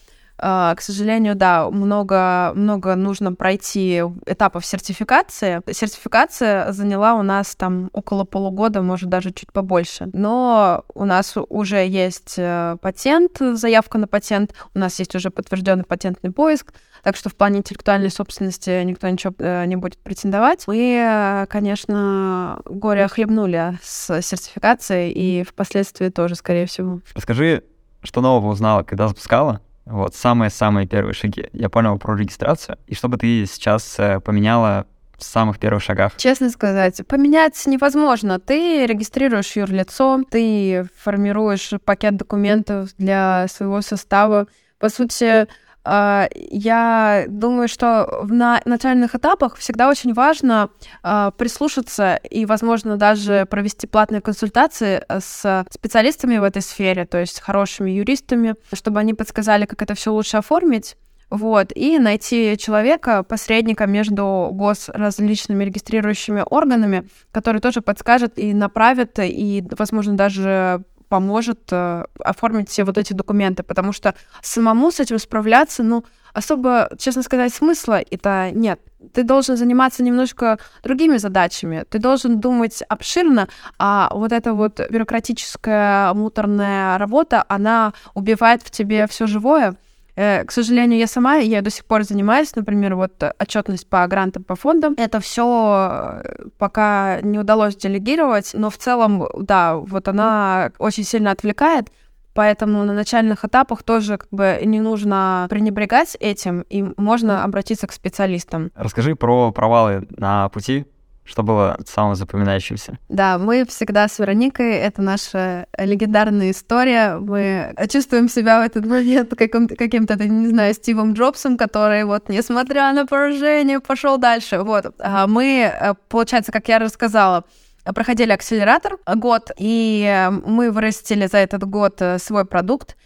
А, 0.45 0.75
к 0.75 0.81
сожалению, 0.81 1.37
да, 1.37 1.71
много, 1.71 2.51
много 2.57 2.97
нужно 2.97 3.33
пройти 3.33 4.03
этапов 4.27 4.67
сертификации. 4.67 5.63
Сертификация 5.71 6.73
заняла 6.73 7.15
у 7.15 7.23
нас 7.23 7.55
там 7.55 7.91
около 7.93 8.25
полугода, 8.25 8.83
может 8.83 9.09
даже 9.09 9.31
чуть 9.31 9.53
побольше. 9.53 10.11
Но 10.13 10.85
у 10.95 11.05
нас 11.05 11.35
уже 11.49 11.87
есть 11.87 12.35
э, 12.39 12.77
патент, 12.83 13.39
заявка 13.39 13.99
на 13.99 14.09
патент, 14.09 14.53
у 14.75 14.81
нас 14.81 14.99
есть 14.99 15.15
уже 15.15 15.31
подтвержденный 15.31 15.85
патентный 15.85 16.33
поиск, 16.33 16.73
так 17.05 17.15
что 17.15 17.29
в 17.29 17.37
плане 17.37 17.59
интеллектуальной 17.59 18.11
собственности 18.11 18.83
никто 18.83 19.09
ничего 19.09 19.33
э, 19.39 19.65
не 19.67 19.77
будет 19.77 19.99
претендовать. 19.99 20.67
Мы, 20.67 20.97
э, 20.99 21.47
конечно, 21.49 22.61
горе 22.65 23.05
охлебнули 23.05 23.79
с 23.81 24.21
сертификацией 24.21 25.13
и 25.13 25.45
впоследствии 25.45 26.09
тоже, 26.09 26.35
скорее 26.35 26.67
всего. 26.67 26.99
Расскажи, 27.15 27.63
что 28.03 28.21
нового 28.21 28.51
узнала, 28.51 28.83
когда 28.83 29.07
запускала? 29.07 29.61
Вот, 29.85 30.15
самые-самые 30.15 30.87
первые 30.87 31.15
шаги. 31.15 31.49
Я 31.53 31.69
понял 31.69 31.99
про 31.99 32.15
регистрацию. 32.17 32.79
И 32.87 32.95
что 32.95 33.09
бы 33.09 33.17
ты 33.17 33.47
сейчас 33.47 33.99
э, 33.99 34.21
поменяла 34.21 34.87
в 35.19 35.25
самых 35.25 35.59
первых 35.59 35.83
шагах? 35.83 36.13
Честно 36.17 36.51
сказать, 36.51 37.01
поменять 37.07 37.61
невозможно. 37.67 38.39
Ты 38.39 38.87
регистрируешь 38.87 39.57
юрлицо, 39.57 40.23
ты 40.31 40.87
формируешь 40.99 41.71
пакет 41.85 42.17
документов 42.17 42.91
для 42.97 43.47
своего 43.49 43.81
состава. 43.81 44.47
По 44.79 44.89
сути, 44.89 45.47
я 45.85 47.25
думаю, 47.29 47.69
что 47.69 48.25
на 48.29 48.61
начальных 48.65 49.15
этапах 49.15 49.57
всегда 49.57 49.89
очень 49.89 50.13
важно 50.15 50.71
а, 51.03 51.33
прислушаться 51.33 52.17
и, 52.17 52.47
возможно, 52.47 52.97
даже 52.97 53.47
провести 53.47 53.87
платные 53.87 54.21
консультации 54.21 55.05
с 55.09 55.67
специалистами 55.71 56.39
в 56.39 56.45
этой 56.45 56.63
сфере, 56.63 57.05
то 57.05 57.19
есть 57.19 57.41
хорошими 57.41 57.91
юристами, 57.91 58.55
чтобы 58.73 59.01
они 59.01 59.15
подсказали, 59.15 59.67
как 59.67 59.83
это 59.83 59.95
все 59.95 60.13
лучше 60.13 60.37
оформить. 60.37 60.97
Вот, 61.31 61.73
и 61.75 61.99
найти 61.99 62.59
человека, 62.59 63.23
посредника 63.23 63.87
между 63.87 64.51
гос 64.53 64.91
различными 64.91 65.65
регистрирующими 65.65 66.45
органами, 66.45 67.09
который 67.31 67.63
тоже 67.63 67.81
подскажет 67.81 68.39
и 68.39 68.53
направит, 68.53 69.19
и, 69.19 69.65
возможно, 69.79 70.15
даже 70.15 70.85
поможет 71.13 71.69
э, 71.73 72.05
оформить 72.25 72.71
все 72.71 72.85
вот 72.85 72.97
эти 72.97 73.13
документы, 73.13 73.63
потому 73.63 73.93
что 73.93 74.15
самому 74.41 74.91
с 74.91 74.99
этим 74.99 75.19
справляться, 75.19 75.83
ну, 75.83 76.05
особо, 76.33 76.89
честно 76.97 77.23
сказать, 77.23 77.53
смысла 77.53 78.01
это 78.11 78.51
нет. 78.55 78.81
Ты 79.13 79.23
должен 79.23 79.59
заниматься 79.59 80.03
немножко 80.03 80.59
другими 80.83 81.19
задачами. 81.19 81.85
Ты 81.91 81.99
должен 81.99 82.41
думать 82.41 82.83
обширно, 82.89 83.49
а 83.79 84.09
вот 84.15 84.33
эта 84.33 84.55
вот 84.55 84.81
бюрократическая 84.91 86.15
муторная 86.15 86.97
работа, 86.97 87.45
она 87.47 87.93
убивает 88.15 88.63
в 88.63 88.71
тебе 88.71 89.07
все 89.07 89.27
живое. 89.27 89.77
Э, 90.15 90.45
к 90.45 90.53
сожалению, 90.53 90.99
я 90.99 91.07
сама, 91.07 91.37
я 91.37 91.63
до 91.63 91.71
сих 91.71 91.85
пор 91.85 92.05
занимаюсь, 92.05 92.55
например, 92.55 92.95
вот 92.97 93.23
отчетность 93.39 93.89
по 93.89 94.07
грантам, 94.07 94.45
по 94.45 94.57
фондам. 94.57 94.95
Это 94.99 95.21
все 95.21 96.23
э, 96.25 96.49
пока 96.59 97.21
не 97.23 97.39
удалось 97.39 97.77
делегировать, 97.77 98.51
но 98.55 98.71
в 98.71 98.77
целом, 98.77 99.27
да, 99.39 99.77
вот 99.77 100.09
она 100.09 100.73
очень 100.79 101.05
сильно 101.05 101.31
отвлекает. 101.31 101.89
Поэтому 102.35 102.85
на 102.85 102.95
начальных 102.95 103.45
этапах 103.45 103.83
тоже 103.83 104.17
как 104.17 104.29
бы 104.31 104.59
не 104.65 104.81
нужно 104.81 105.47
пренебрегать 105.51 106.17
этим, 106.19 106.63
и 106.71 106.83
можно 106.97 107.45
обратиться 107.45 107.87
к 107.87 107.93
специалистам. 107.93 108.71
Расскажи 108.75 109.15
про 109.15 109.53
провалы 109.53 110.09
на 110.17 110.49
пути 110.49 110.87
что 111.25 111.43
было 111.43 111.79
самым 111.87 112.15
запоминающимся? 112.15 112.99
Да, 113.09 113.39
мы 113.39 113.65
всегда 113.67 114.09
с 114.09 114.19
Вероникой, 114.19 114.73
это 114.73 115.03
наша 115.03 115.67
легендарная 115.79 116.51
история. 116.51 117.17
Мы 117.17 117.75
чувствуем 117.91 118.29
себя 118.29 118.61
в 118.61 118.65
этот 118.65 118.87
момент 118.87 119.33
каким-то, 119.37 119.77
каким-то 119.77 120.17
не 120.17 120.49
знаю, 120.49 120.75
Стивом 120.75 121.13
Джобсом, 121.13 121.57
который 121.57 122.05
вот, 122.05 122.29
несмотря 122.29 122.93
на 122.93 123.07
поражение, 123.07 123.81
пошел 123.81 124.19
дальше. 124.19 124.59
Вот. 124.59 124.95
А 124.99 125.27
мы, 125.27 125.73
э, 125.73 125.95
получается, 126.09 126.51
как 126.51 126.69
я 126.69 126.79
рассказала, 126.79 127.45
проходили 127.85 128.33
акселератор 128.33 128.99
год, 129.15 129.51
и 129.59 130.29
мы 130.45 130.71
вырастили 130.71 131.27
за 131.27 131.39
этот 131.39 131.65
год 131.65 132.01
э, 132.01 132.19
свой 132.19 132.45
продукт. 132.45 132.97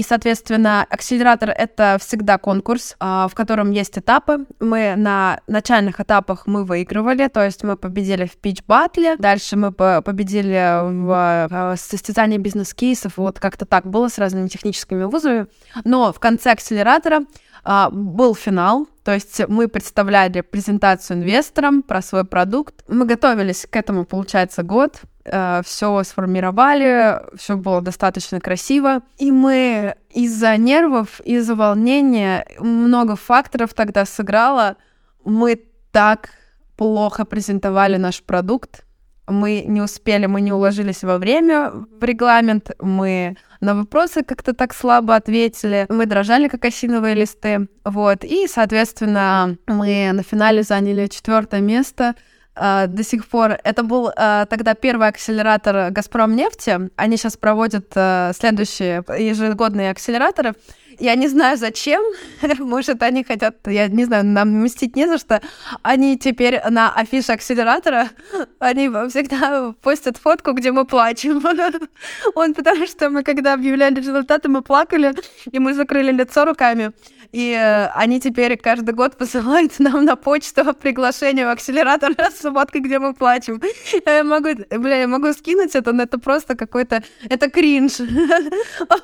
И, 0.00 0.02
соответственно, 0.02 0.86
акселератор— 0.88 1.50
это 1.58 1.98
всегда 2.00 2.38
конкурс, 2.38 2.96
а, 3.00 3.28
в 3.28 3.34
котором 3.34 3.70
есть 3.70 3.98
этапы. 3.98 4.46
Мы 4.58 4.94
на 4.96 5.40
начальных 5.46 6.00
этапах 6.00 6.46
мы 6.46 6.64
выигрывали, 6.64 7.28
то 7.28 7.44
есть 7.44 7.62
мы 7.64 7.76
победили 7.76 8.24
в 8.24 8.38
пич-батле, 8.38 9.16
дальше 9.18 9.58
мы 9.58 9.72
победили 9.72 11.04
в 11.04 11.10
а, 11.12 11.74
состязании 11.76 12.38
бизнес-кейсов, 12.38 13.18
вот 13.18 13.38
как-то 13.38 13.66
так 13.66 13.84
было 13.84 14.08
с 14.08 14.16
разными 14.16 14.48
техническими 14.48 15.04
вузами. 15.04 15.48
Но 15.84 16.14
в 16.14 16.18
конце 16.18 16.52
акселератора 16.52 17.26
а, 17.62 17.90
был 17.90 18.34
финал, 18.34 18.88
то 19.04 19.12
есть 19.12 19.42
мы 19.48 19.68
представляли 19.68 20.40
презентацию 20.40 21.18
инвесторам 21.18 21.82
про 21.82 22.00
свой 22.00 22.24
продукт. 22.24 22.84
Мы 22.88 23.04
готовились 23.04 23.66
к 23.68 23.76
этому, 23.76 24.06
получается, 24.06 24.62
год. 24.62 25.02
Э, 25.24 25.60
все 25.64 26.02
сформировали, 26.02 27.20
все 27.36 27.56
было 27.56 27.80
достаточно 27.80 28.40
красиво. 28.40 29.02
И 29.18 29.30
мы 29.30 29.94
из-за 30.10 30.56
нервов, 30.56 31.20
из-за 31.20 31.54
волнения, 31.54 32.46
много 32.58 33.16
факторов 33.16 33.74
тогда 33.74 34.04
сыграло. 34.04 34.76
Мы 35.24 35.60
так 35.92 36.30
плохо 36.76 37.24
презентовали 37.24 37.96
наш 37.96 38.22
продукт, 38.22 38.84
мы 39.26 39.64
не 39.66 39.80
успели, 39.80 40.26
мы 40.26 40.40
не 40.40 40.52
уложились 40.52 41.04
во 41.04 41.18
время 41.18 41.70
в 41.70 42.02
регламент, 42.02 42.70
мы 42.80 43.36
на 43.60 43.74
вопросы 43.74 44.22
как-то 44.24 44.54
так 44.54 44.74
слабо 44.74 45.14
ответили, 45.14 45.86
мы 45.88 46.06
дрожали, 46.06 46.48
как 46.48 46.64
осиновые 46.64 47.14
листы, 47.14 47.68
вот, 47.84 48.24
и, 48.24 48.46
соответственно, 48.48 49.56
мы 49.66 50.10
на 50.12 50.22
финале 50.22 50.62
заняли 50.62 51.06
четвертое 51.06 51.60
место, 51.60 52.14
Uh, 52.60 52.86
до 52.88 53.02
сих 53.02 53.26
пор. 53.26 53.58
Это 53.64 53.82
был 53.82 54.10
uh, 54.10 54.44
тогда 54.44 54.74
первый 54.74 55.08
акселератор 55.08 55.90
Газпром 55.90 56.36
нефти. 56.36 56.90
Они 56.96 57.16
сейчас 57.16 57.38
проводят 57.38 57.96
uh, 57.96 58.34
следующие 58.38 59.02
ежегодные 59.18 59.90
акселераторы. 59.90 60.54
Я 60.98 61.14
не 61.14 61.28
знаю, 61.28 61.56
зачем. 61.56 62.02
Может, 62.58 63.02
они 63.02 63.24
хотят, 63.24 63.56
я 63.66 63.88
не 63.88 64.04
знаю, 64.04 64.26
нам 64.26 64.62
мстить 64.62 64.94
не 64.94 65.06
за 65.06 65.16
что. 65.16 65.40
Они 65.82 66.18
теперь 66.18 66.60
на 66.68 66.92
афише 66.92 67.32
акселератора, 67.32 68.10
они 68.58 68.88
всегда 69.08 69.72
постят 69.80 70.18
фотку, 70.18 70.52
где 70.52 70.70
мы 70.70 70.84
плачем. 70.84 71.42
Он, 72.34 72.52
потому 72.52 72.86
что 72.86 73.08
мы, 73.08 73.22
когда 73.22 73.54
объявляли 73.54 73.94
результаты, 73.94 74.50
мы 74.50 74.60
плакали, 74.60 75.14
и 75.50 75.58
мы 75.58 75.72
закрыли 75.72 76.12
лицо 76.12 76.44
руками. 76.44 76.92
И 77.32 77.52
э, 77.52 77.86
они 77.94 78.20
теперь 78.20 78.56
каждый 78.56 78.94
год 78.94 79.16
посылают 79.16 79.72
нам 79.78 80.04
на 80.04 80.16
почту 80.16 80.74
приглашение 80.74 81.46
в 81.46 81.50
акселератор 81.50 82.14
с 82.18 82.50
фоткой, 82.50 82.80
где 82.80 82.98
мы 82.98 83.14
плачем. 83.14 83.60
Я 84.06 84.24
могу, 84.24 84.48
бля, 84.70 84.96
я 84.96 85.06
могу 85.06 85.32
скинуть 85.32 85.74
это, 85.74 85.92
но 85.92 86.02
это 86.02 86.18
просто 86.18 86.56
какой-то... 86.56 87.02
Это 87.28 87.50
кринж. 87.50 88.00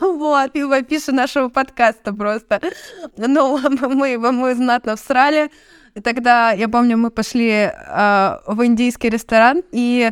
Вот, 0.01 0.51
и 0.55 0.65
в 0.65 0.73
афише 0.73 1.13
нашего 1.13 1.49
подкаста 1.49 2.13
просто. 2.13 2.61
Ну, 3.17 3.59
мы, 3.81 4.19
мы 4.19 4.55
знатно 4.55 4.97
всрали. 4.97 5.51
Тогда, 6.03 6.53
я 6.53 6.69
помню, 6.69 6.97
мы 6.97 7.11
пошли 7.11 7.51
э, 7.51 8.37
в 8.47 8.65
индийский 8.65 9.09
ресторан, 9.09 9.63
и 9.73 10.11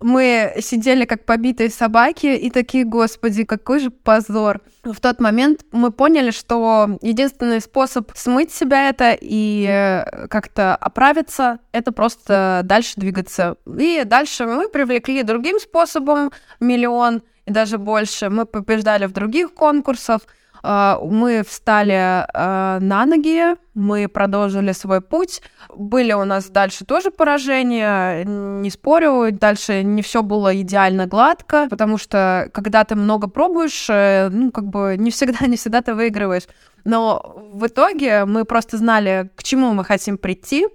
мы 0.00 0.54
сидели 0.60 1.04
как 1.04 1.24
побитые 1.24 1.70
собаки 1.70 2.26
и 2.26 2.50
такие, 2.50 2.84
господи, 2.84 3.44
какой 3.44 3.80
же 3.80 3.90
позор. 3.90 4.60
В 4.82 5.00
тот 5.00 5.20
момент 5.20 5.64
мы 5.72 5.90
поняли, 5.90 6.30
что 6.30 6.98
единственный 7.02 7.60
способ 7.60 8.10
смыть 8.14 8.52
себя 8.52 8.88
это 8.88 9.16
и 9.18 9.66
э, 9.68 10.28
как-то 10.28 10.76
оправиться, 10.76 11.58
это 11.72 11.92
просто 11.92 12.60
дальше 12.64 12.94
двигаться. 12.96 13.56
И 13.78 14.02
дальше 14.04 14.46
мы 14.46 14.68
привлекли 14.68 15.22
другим 15.22 15.58
способом 15.58 16.32
миллион 16.60 17.22
и 17.46 17.52
даже 17.52 17.78
больше. 17.78 18.30
Мы 18.30 18.46
побеждали 18.46 19.06
в 19.06 19.12
других 19.12 19.54
конкурсах, 19.54 20.22
мы 20.64 21.42
встали 21.46 21.92
а, 22.32 22.78
на 22.80 23.04
ноги, 23.04 23.54
мы 23.74 24.08
продолжили 24.08 24.72
свой 24.72 25.02
путь. 25.02 25.42
Были 25.76 26.12
у 26.12 26.24
нас 26.24 26.48
дальше 26.48 26.86
тоже 26.86 27.10
поражения, 27.10 28.24
не 28.24 28.70
спорю, 28.70 29.30
дальше 29.32 29.82
не 29.82 30.00
все 30.00 30.22
было 30.22 30.58
идеально 30.58 31.06
гладко, 31.06 31.66
потому 31.68 31.98
что 31.98 32.48
когда 32.54 32.84
ты 32.84 32.94
много 32.94 33.28
пробуешь, 33.28 33.86
э, 33.90 34.28
ну, 34.30 34.50
как 34.52 34.66
бы 34.68 34.94
не 34.96 35.10
всегда, 35.10 35.46
не 35.46 35.56
всегда 35.56 35.82
ты 35.82 35.92
выигрываешь. 35.94 36.44
Но 36.84 37.36
в 37.52 37.66
итоге 37.66 38.24
мы 38.24 38.44
просто 38.44 38.78
знали, 38.78 39.30
к 39.36 39.42
чему 39.42 39.74
мы 39.74 39.84
хотим 39.84 40.16
прийти, 40.16 40.66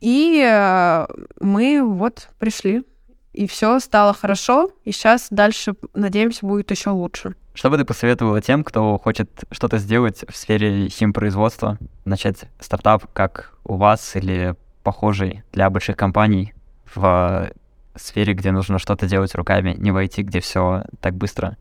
и 0.00 0.40
э, 0.46 1.06
мы 1.40 1.82
вот 1.82 2.28
пришли. 2.38 2.84
И 3.38 3.46
все 3.46 3.78
стало 3.78 4.14
хорошо, 4.14 4.72
и 4.84 4.90
сейчас 4.90 5.28
дальше, 5.30 5.74
надеемся, 5.94 6.44
будет 6.44 6.72
еще 6.72 6.90
лучше. 6.90 7.36
Что 7.54 7.70
бы 7.70 7.76
ты 7.78 7.84
посоветовала 7.84 8.42
тем, 8.42 8.64
кто 8.64 8.98
хочет 8.98 9.30
что-то 9.52 9.78
сделать 9.78 10.24
в 10.28 10.36
сфере 10.36 10.88
химпроизводства, 10.88 11.78
начать 12.04 12.46
стартап, 12.58 13.04
как 13.12 13.54
у 13.62 13.76
вас 13.76 14.16
или 14.16 14.56
похожий 14.82 15.44
для 15.52 15.70
больших 15.70 15.96
компаний 15.96 16.52
в 16.92 17.52
сфере, 17.94 18.34
где 18.34 18.50
нужно 18.50 18.80
что-то 18.80 19.06
делать 19.06 19.32
руками, 19.36 19.76
не 19.78 19.92
войти, 19.92 20.24
где 20.24 20.40
все 20.40 20.82
так 21.00 21.14
быстро? 21.14 21.56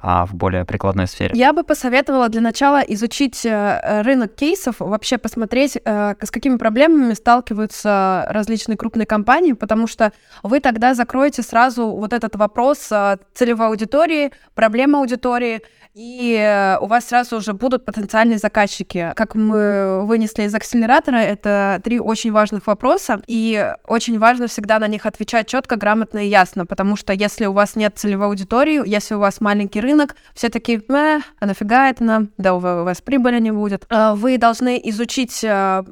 А 0.00 0.26
в 0.26 0.34
более 0.34 0.64
прикладной 0.64 1.06
сфере? 1.06 1.32
Я 1.34 1.52
бы 1.52 1.64
посоветовала 1.64 2.28
для 2.28 2.40
начала 2.40 2.80
изучить 2.80 3.44
э, 3.44 4.02
рынок 4.02 4.34
кейсов, 4.34 4.76
вообще 4.78 5.18
посмотреть, 5.18 5.76
э, 5.76 6.14
с 6.20 6.30
какими 6.30 6.56
проблемами 6.56 7.14
сталкиваются 7.14 8.26
различные 8.30 8.76
крупные 8.76 9.06
компании, 9.06 9.52
потому 9.52 9.86
что 9.86 10.12
вы 10.42 10.60
тогда 10.60 10.94
закроете 10.94 11.42
сразу 11.42 11.88
вот 11.88 12.12
этот 12.12 12.36
вопрос 12.36 12.88
э, 12.92 13.18
целевой 13.34 13.68
аудитории, 13.68 14.32
проблемы 14.54 14.98
аудитории, 14.98 15.62
и 15.98 16.36
э, 16.38 16.78
у 16.78 16.86
вас 16.86 17.06
сразу 17.06 17.38
уже 17.38 17.54
будут 17.54 17.84
потенциальные 17.84 18.38
заказчики. 18.38 19.12
Как 19.16 19.34
мы 19.34 20.06
вынесли 20.06 20.44
из 20.44 20.54
акселератора, 20.54 21.16
это 21.16 21.80
три 21.82 21.98
очень 21.98 22.30
важных 22.30 22.68
вопроса, 22.68 23.20
и 23.26 23.74
очень 23.84 24.20
важно 24.20 24.46
всегда 24.46 24.78
на 24.78 24.86
них 24.86 25.06
отвечать 25.06 25.48
четко, 25.48 25.74
грамотно 25.74 26.18
и 26.24 26.28
ясно, 26.28 26.66
потому 26.66 26.94
что 26.94 27.12
если 27.12 27.46
у 27.46 27.52
вас 27.52 27.74
нет 27.74 27.94
целевой 27.96 28.28
аудитории, 28.28 28.80
если 28.88 29.14
у 29.14 29.18
вас 29.18 29.40
маленький 29.40 29.80
рынок, 29.80 29.87
все 30.34 30.48
таки 30.48 30.76
э, 30.76 31.20
а 31.40 31.46
нафига 31.46 31.88
это 31.88 32.04
нам, 32.04 32.30
да 32.38 32.54
у 32.54 32.58
вас 32.58 33.00
прибыли 33.00 33.38
не 33.40 33.50
будет. 33.50 33.86
Э, 33.90 34.14
вы 34.14 34.38
должны 34.38 34.80
изучить 34.84 35.44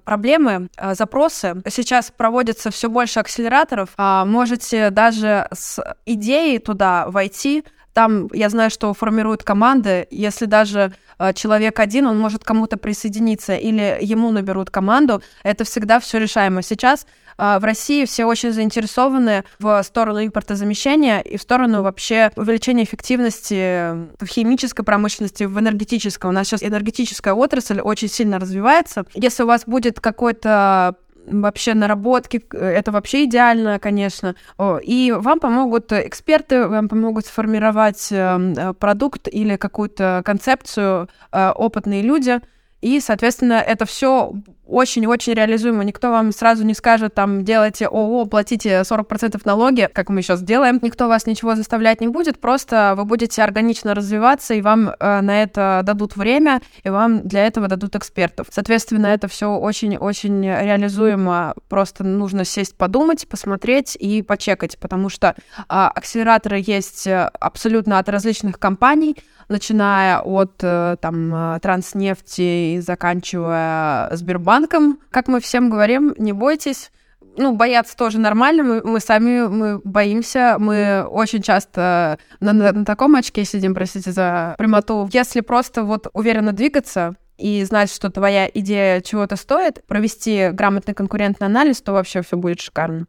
проблемы, 0.05 0.69
запросы. 0.93 1.63
Сейчас 1.69 2.11
проводится 2.11 2.71
все 2.71 2.89
больше 2.89 3.21
акселераторов, 3.21 3.91
а 3.97 4.25
можете 4.25 4.91
даже 4.91 5.49
с 5.53 5.83
идеей 6.05 6.59
туда 6.59 7.07
войти, 7.09 7.65
там 7.97 8.29
я 8.35 8.51
знаю, 8.51 8.69
что 8.71 8.93
формируют 8.93 9.43
команды. 9.43 10.07
Если 10.11 10.45
даже 10.45 10.93
э, 11.19 11.33
человек 11.33 11.81
один, 11.81 12.07
он 12.07 12.19
может 12.19 12.45
кому-то 12.45 12.77
присоединиться 12.77 13.57
или 13.57 13.97
ему 14.03 14.31
наберут 14.33 14.69
команду. 14.69 15.23
Это 15.43 15.65
всегда 15.65 15.99
все 15.99 16.19
решаемо. 16.19 16.61
Сейчас 16.61 17.07
э, 17.39 17.59
в 17.59 17.65
России 17.65 18.05
все 18.05 18.27
очень 18.27 18.53
заинтересованы 18.53 19.45
в 19.59 19.83
сторону 19.83 20.23
импортозамещения 20.27 21.21
и 21.21 21.39
в 21.39 21.41
сторону 21.41 21.83
вообще 21.83 22.33
увеличения 22.37 22.85
эффективности 22.85 23.93
в 24.23 24.27
химической 24.27 24.83
промышленности, 24.83 25.45
в 25.45 25.59
энергетической. 25.59 26.27
У 26.27 26.33
нас 26.33 26.49
сейчас 26.49 26.63
энергетическая 26.63 27.33
отрасль 27.33 27.81
очень 27.81 28.09
сильно 28.09 28.39
развивается. 28.39 29.07
Если 29.15 29.43
у 29.43 29.47
вас 29.47 29.63
будет 29.65 30.01
какой-то 30.01 30.97
вообще 31.27 31.75
наработки, 31.75 32.43
это 32.53 32.93
вообще 32.93 33.25
идеально, 33.25 33.79
конечно. 33.79 34.35
И 34.83 35.15
вам 35.17 35.41
помогут 35.41 35.93
эксперты, 35.93 36.67
вам 36.67 36.89
помогут 36.89 37.27
сформировать 37.27 38.09
эм, 38.11 38.53
э, 38.53 38.75
продукт 38.75 39.29
или 39.31 39.57
какую-то 39.57 40.23
концепцию 40.25 41.09
э, 41.33 41.51
опытные 41.51 42.03
люди. 42.03 42.41
И, 42.87 43.01
соответственно, 43.01 43.55
это 43.55 43.85
все 43.85 44.33
очень-очень 44.64 45.35
реализуемо. 45.35 45.83
Никто 45.83 46.12
вам 46.12 46.31
сразу 46.31 46.64
не 46.64 46.72
скажет, 46.72 47.14
там, 47.14 47.44
делайте 47.44 47.87
ООО, 47.87 48.27
платите 48.27 48.83
40% 48.83 49.40
налоги, 49.44 49.88
как 49.92 50.09
мы 50.09 50.22
сейчас 50.22 50.40
делаем. 50.40 50.79
Никто 50.81 51.09
вас 51.09 51.27
ничего 51.27 51.57
заставлять 51.57 52.01
не 52.01 52.07
будет, 52.07 52.38
просто 52.38 52.94
вы 52.96 53.05
будете 53.05 53.42
органично 53.42 53.92
развиваться, 53.92 54.55
и 54.55 54.61
вам 54.61 54.90
э, 54.90 55.20
на 55.20 55.42
это 55.42 55.83
дадут 55.85 56.14
время, 56.16 56.61
и 56.85 56.88
вам 56.88 57.27
для 57.27 57.44
этого 57.44 57.66
дадут 57.66 57.96
экспертов. 57.96 58.46
Соответственно, 58.51 59.09
это 59.09 59.27
все 59.27 59.49
очень-очень 59.53 60.44
реализуемо. 60.44 61.55
Просто 61.68 62.05
нужно 62.05 62.44
сесть, 62.44 62.77
подумать, 62.77 63.27
посмотреть 63.27 63.96
и 63.99 64.22
почекать, 64.22 64.79
потому 64.79 65.09
что 65.09 65.29
э, 65.29 65.64
акселераторы 65.68 66.62
есть 66.64 67.09
э, 67.09 67.31
абсолютно 67.40 67.99
от 67.99 68.09
различных 68.09 68.61
компаний, 68.61 69.16
начиная 69.49 70.20
от 70.20 70.55
э, 70.62 70.96
там 71.01 71.35
э, 71.35 71.61
транснефти 71.61 72.76
заканчивая 72.81 74.15
Сбербанком. 74.15 74.99
Как 75.11 75.29
мы 75.29 75.41
всем 75.41 75.71
говорим, 75.71 76.15
не 76.19 76.33
бойтесь, 76.33 76.91
ну, 77.37 77.55
бояться 77.55 77.97
тоже 77.97 78.19
нормально, 78.19 78.62
мы, 78.62 78.83
мы 78.83 79.01
сами 79.01 79.47
мы 79.47 79.81
боимся, 79.85 80.57
мы 80.59 81.05
очень 81.05 81.43
часто 81.43 82.19
на, 82.41 82.53
на, 82.53 82.73
на 82.73 82.85
таком 82.85 83.15
очке 83.17 83.45
сидим, 83.45 83.75
простите 83.75 84.12
за 84.12 84.55
прямоту. 84.59 85.09
Если 85.12 85.41
просто 85.41 85.85
вот 85.85 86.09
уверенно 86.12 86.53
двигаться, 86.53 87.17
и 87.39 87.62
знать, 87.65 87.93
что 87.93 88.11
твоя 88.11 88.49
идея 88.53 89.03
чего-то 89.03 89.37
стоит, 89.37 89.85
провести 89.87 90.49
грамотный 90.53 90.95
конкурентный 90.95 91.47
анализ, 91.47 91.83
то 91.83 91.93
вообще 91.93 92.23
все 92.23 92.37
будет 92.37 92.61
шикарно. 92.61 93.07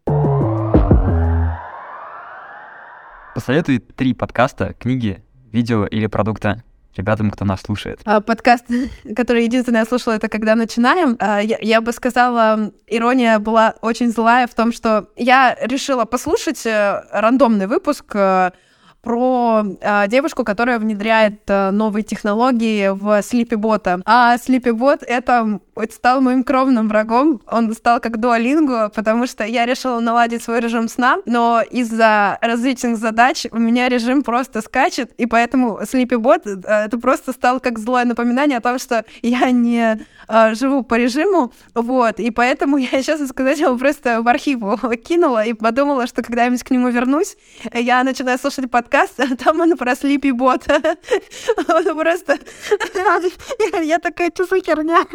Посоветуй 3.33 3.79
три 3.79 4.13
подкаста, 4.13 4.73
книги, 4.73 5.23
видео 5.51 5.85
или 5.85 6.07
продукта, 6.07 6.63
ребятам, 6.97 7.31
кто 7.31 7.45
нас 7.45 7.61
слушает? 7.61 8.01
А, 8.05 8.21
подкаст, 8.21 8.65
который 9.15 9.43
единственное 9.43 9.81
я 9.81 9.85
слушала, 9.85 10.13
это 10.13 10.29
«Когда 10.29 10.55
начинаем». 10.55 11.15
А, 11.19 11.39
я, 11.39 11.57
я 11.61 11.81
бы 11.81 11.91
сказала, 11.91 12.71
ирония 12.87 13.39
была 13.39 13.75
очень 13.81 14.11
злая 14.11 14.47
в 14.47 14.53
том, 14.53 14.71
что 14.71 15.09
я 15.15 15.55
решила 15.61 16.05
послушать 16.05 16.65
э, 16.65 17.03
рандомный 17.11 17.67
выпуск 17.67 18.05
э, 18.15 18.51
про 19.01 19.63
э, 19.79 20.07
девушку, 20.07 20.43
которая 20.43 20.79
внедряет 20.79 21.41
э, 21.47 21.71
новые 21.71 22.03
технологии 22.03 22.89
в 22.89 23.19
Sleepybot. 23.19 24.01
А 24.05 24.35
Sleepybot 24.35 25.03
это 25.05 25.59
стал 25.89 26.21
моим 26.21 26.43
кровным 26.43 26.87
врагом. 26.87 27.41
Он 27.47 27.73
стал 27.73 27.99
как 27.99 28.19
дуалингу, 28.19 28.91
потому 28.93 29.27
что 29.27 29.43
я 29.43 29.65
решила 29.65 29.99
наладить 29.99 30.43
свой 30.43 30.59
режим 30.59 30.87
сна, 30.87 31.17
но 31.25 31.61
из-за 31.61 32.37
различных 32.41 32.97
задач 32.97 33.45
у 33.51 33.57
меня 33.57 33.89
режим 33.89 34.23
просто 34.23 34.61
скачет, 34.61 35.11
и 35.17 35.25
поэтому 35.25 35.79
Sleepybot 35.81 36.41
э, 36.45 36.85
это 36.85 36.97
просто 36.97 37.33
стал 37.33 37.59
как 37.59 37.79
злое 37.79 38.05
напоминание 38.05 38.57
о 38.57 38.61
том, 38.61 38.79
что 38.79 39.05
я 39.21 39.51
не 39.51 40.05
э, 40.27 40.55
живу 40.55 40.83
по 40.83 40.95
режиму, 40.95 41.53
вот, 41.73 42.19
и 42.19 42.31
поэтому 42.31 42.77
я 42.77 42.89
сейчас, 43.01 43.25
сказать, 43.27 43.59
его 43.59 43.77
просто 43.77 44.21
в 44.21 44.27
архив 44.27 44.59
кинула 45.03 45.43
и 45.45 45.53
подумала, 45.53 46.07
что 46.07 46.23
когда 46.23 46.45
я 46.45 46.57
к 46.57 46.71
нему 46.71 46.89
вернусь, 46.89 47.37
я 47.73 48.03
начинаю 48.03 48.37
слушать 48.39 48.69
подкаст, 48.69 49.19
а 49.19 49.35
там 49.35 49.59
он 49.59 49.77
про 49.77 49.93
Sleepybot. 49.93 50.63
Просто 51.93 52.39
я 53.83 53.99
такая, 53.99 54.31
что 54.33 54.45
за 54.45 54.61
херня? 54.61 55.05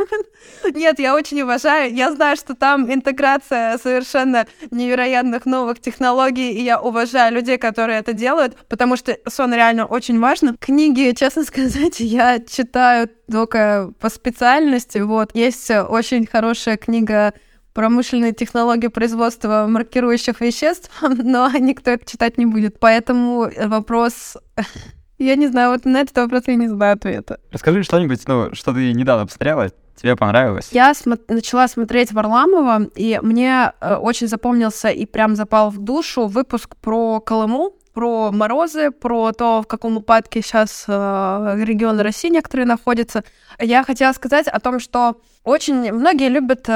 Нет, 0.74 0.98
я 0.98 1.14
очень 1.14 1.40
уважаю. 1.42 1.94
Я 1.94 2.12
знаю, 2.12 2.36
что 2.36 2.55
там 2.55 2.92
интеграция 2.92 3.78
совершенно 3.78 4.46
невероятных 4.70 5.46
новых 5.46 5.80
технологий, 5.80 6.53
и 6.53 6.62
я 6.62 6.80
уважаю 6.80 7.34
людей, 7.34 7.59
которые 7.59 7.98
это 7.98 8.12
делают, 8.12 8.57
потому 8.68 8.96
что 8.96 9.16
сон 9.28 9.55
реально 9.55 9.86
очень 9.86 10.18
важно. 10.20 10.57
Книги, 10.59 11.14
честно 11.16 11.44
сказать, 11.44 12.00
я 12.00 12.40
читаю 12.40 13.09
только 13.30 13.92
по 14.00 14.09
специальности. 14.09 14.98
Вот 14.98 15.34
есть 15.34 15.70
очень 15.70 16.26
хорошая 16.26 16.76
книга 16.76 17.34
промышленные 17.74 18.32
технологии 18.32 18.88
производства 18.88 19.66
маркирующих 19.68 20.40
веществ, 20.40 20.90
но 21.03 21.50
никто 21.59 21.90
это 21.90 22.11
читать 22.11 22.38
не 22.38 22.46
будет. 22.46 22.78
Поэтому 22.78 23.50
вопрос 23.64 24.36
я 25.18 25.36
не 25.36 25.46
знаю, 25.46 25.70
вот 25.70 25.84
на 25.84 26.00
этот 26.00 26.16
вопрос 26.16 26.44
я 26.46 26.57
не 26.57 26.68
знаю 26.68 26.94
ответа. 26.94 27.38
Расскажи 27.50 27.82
что-нибудь, 27.82 28.26
ну, 28.26 28.55
что 28.55 28.72
ты 28.72 28.92
недавно 28.92 29.26
посмотрела, 29.26 29.70
тебе 30.03 30.16
понравилось? 30.16 30.68
Я 30.72 30.92
смо- 30.92 31.20
начала 31.28 31.68
смотреть 31.68 32.12
Варламова, 32.12 32.88
и 32.94 33.18
мне 33.22 33.72
э, 33.80 33.94
очень 33.94 34.28
запомнился 34.28 34.88
и 34.88 35.07
прям 35.07 35.36
запал 35.36 35.70
в 35.70 35.78
душу 35.78 36.26
выпуск 36.26 36.76
про 36.76 37.20
Колыму, 37.20 37.74
про 37.94 38.32
морозы, 38.32 38.90
про 38.90 39.32
то, 39.32 39.62
в 39.62 39.66
каком 39.66 39.96
упадке 39.96 40.42
сейчас 40.42 40.84
э, 40.88 40.92
регионы 41.62 42.03
России 42.03 42.28
некоторые 42.28 42.66
находятся. 42.66 43.24
Я 43.59 43.84
хотела 43.84 44.12
сказать 44.12 44.48
о 44.48 44.61
том, 44.61 44.80
что 44.80 45.20
очень 45.44 45.92
многие 45.92 46.28
любят 46.28 46.68
э, 46.68 46.72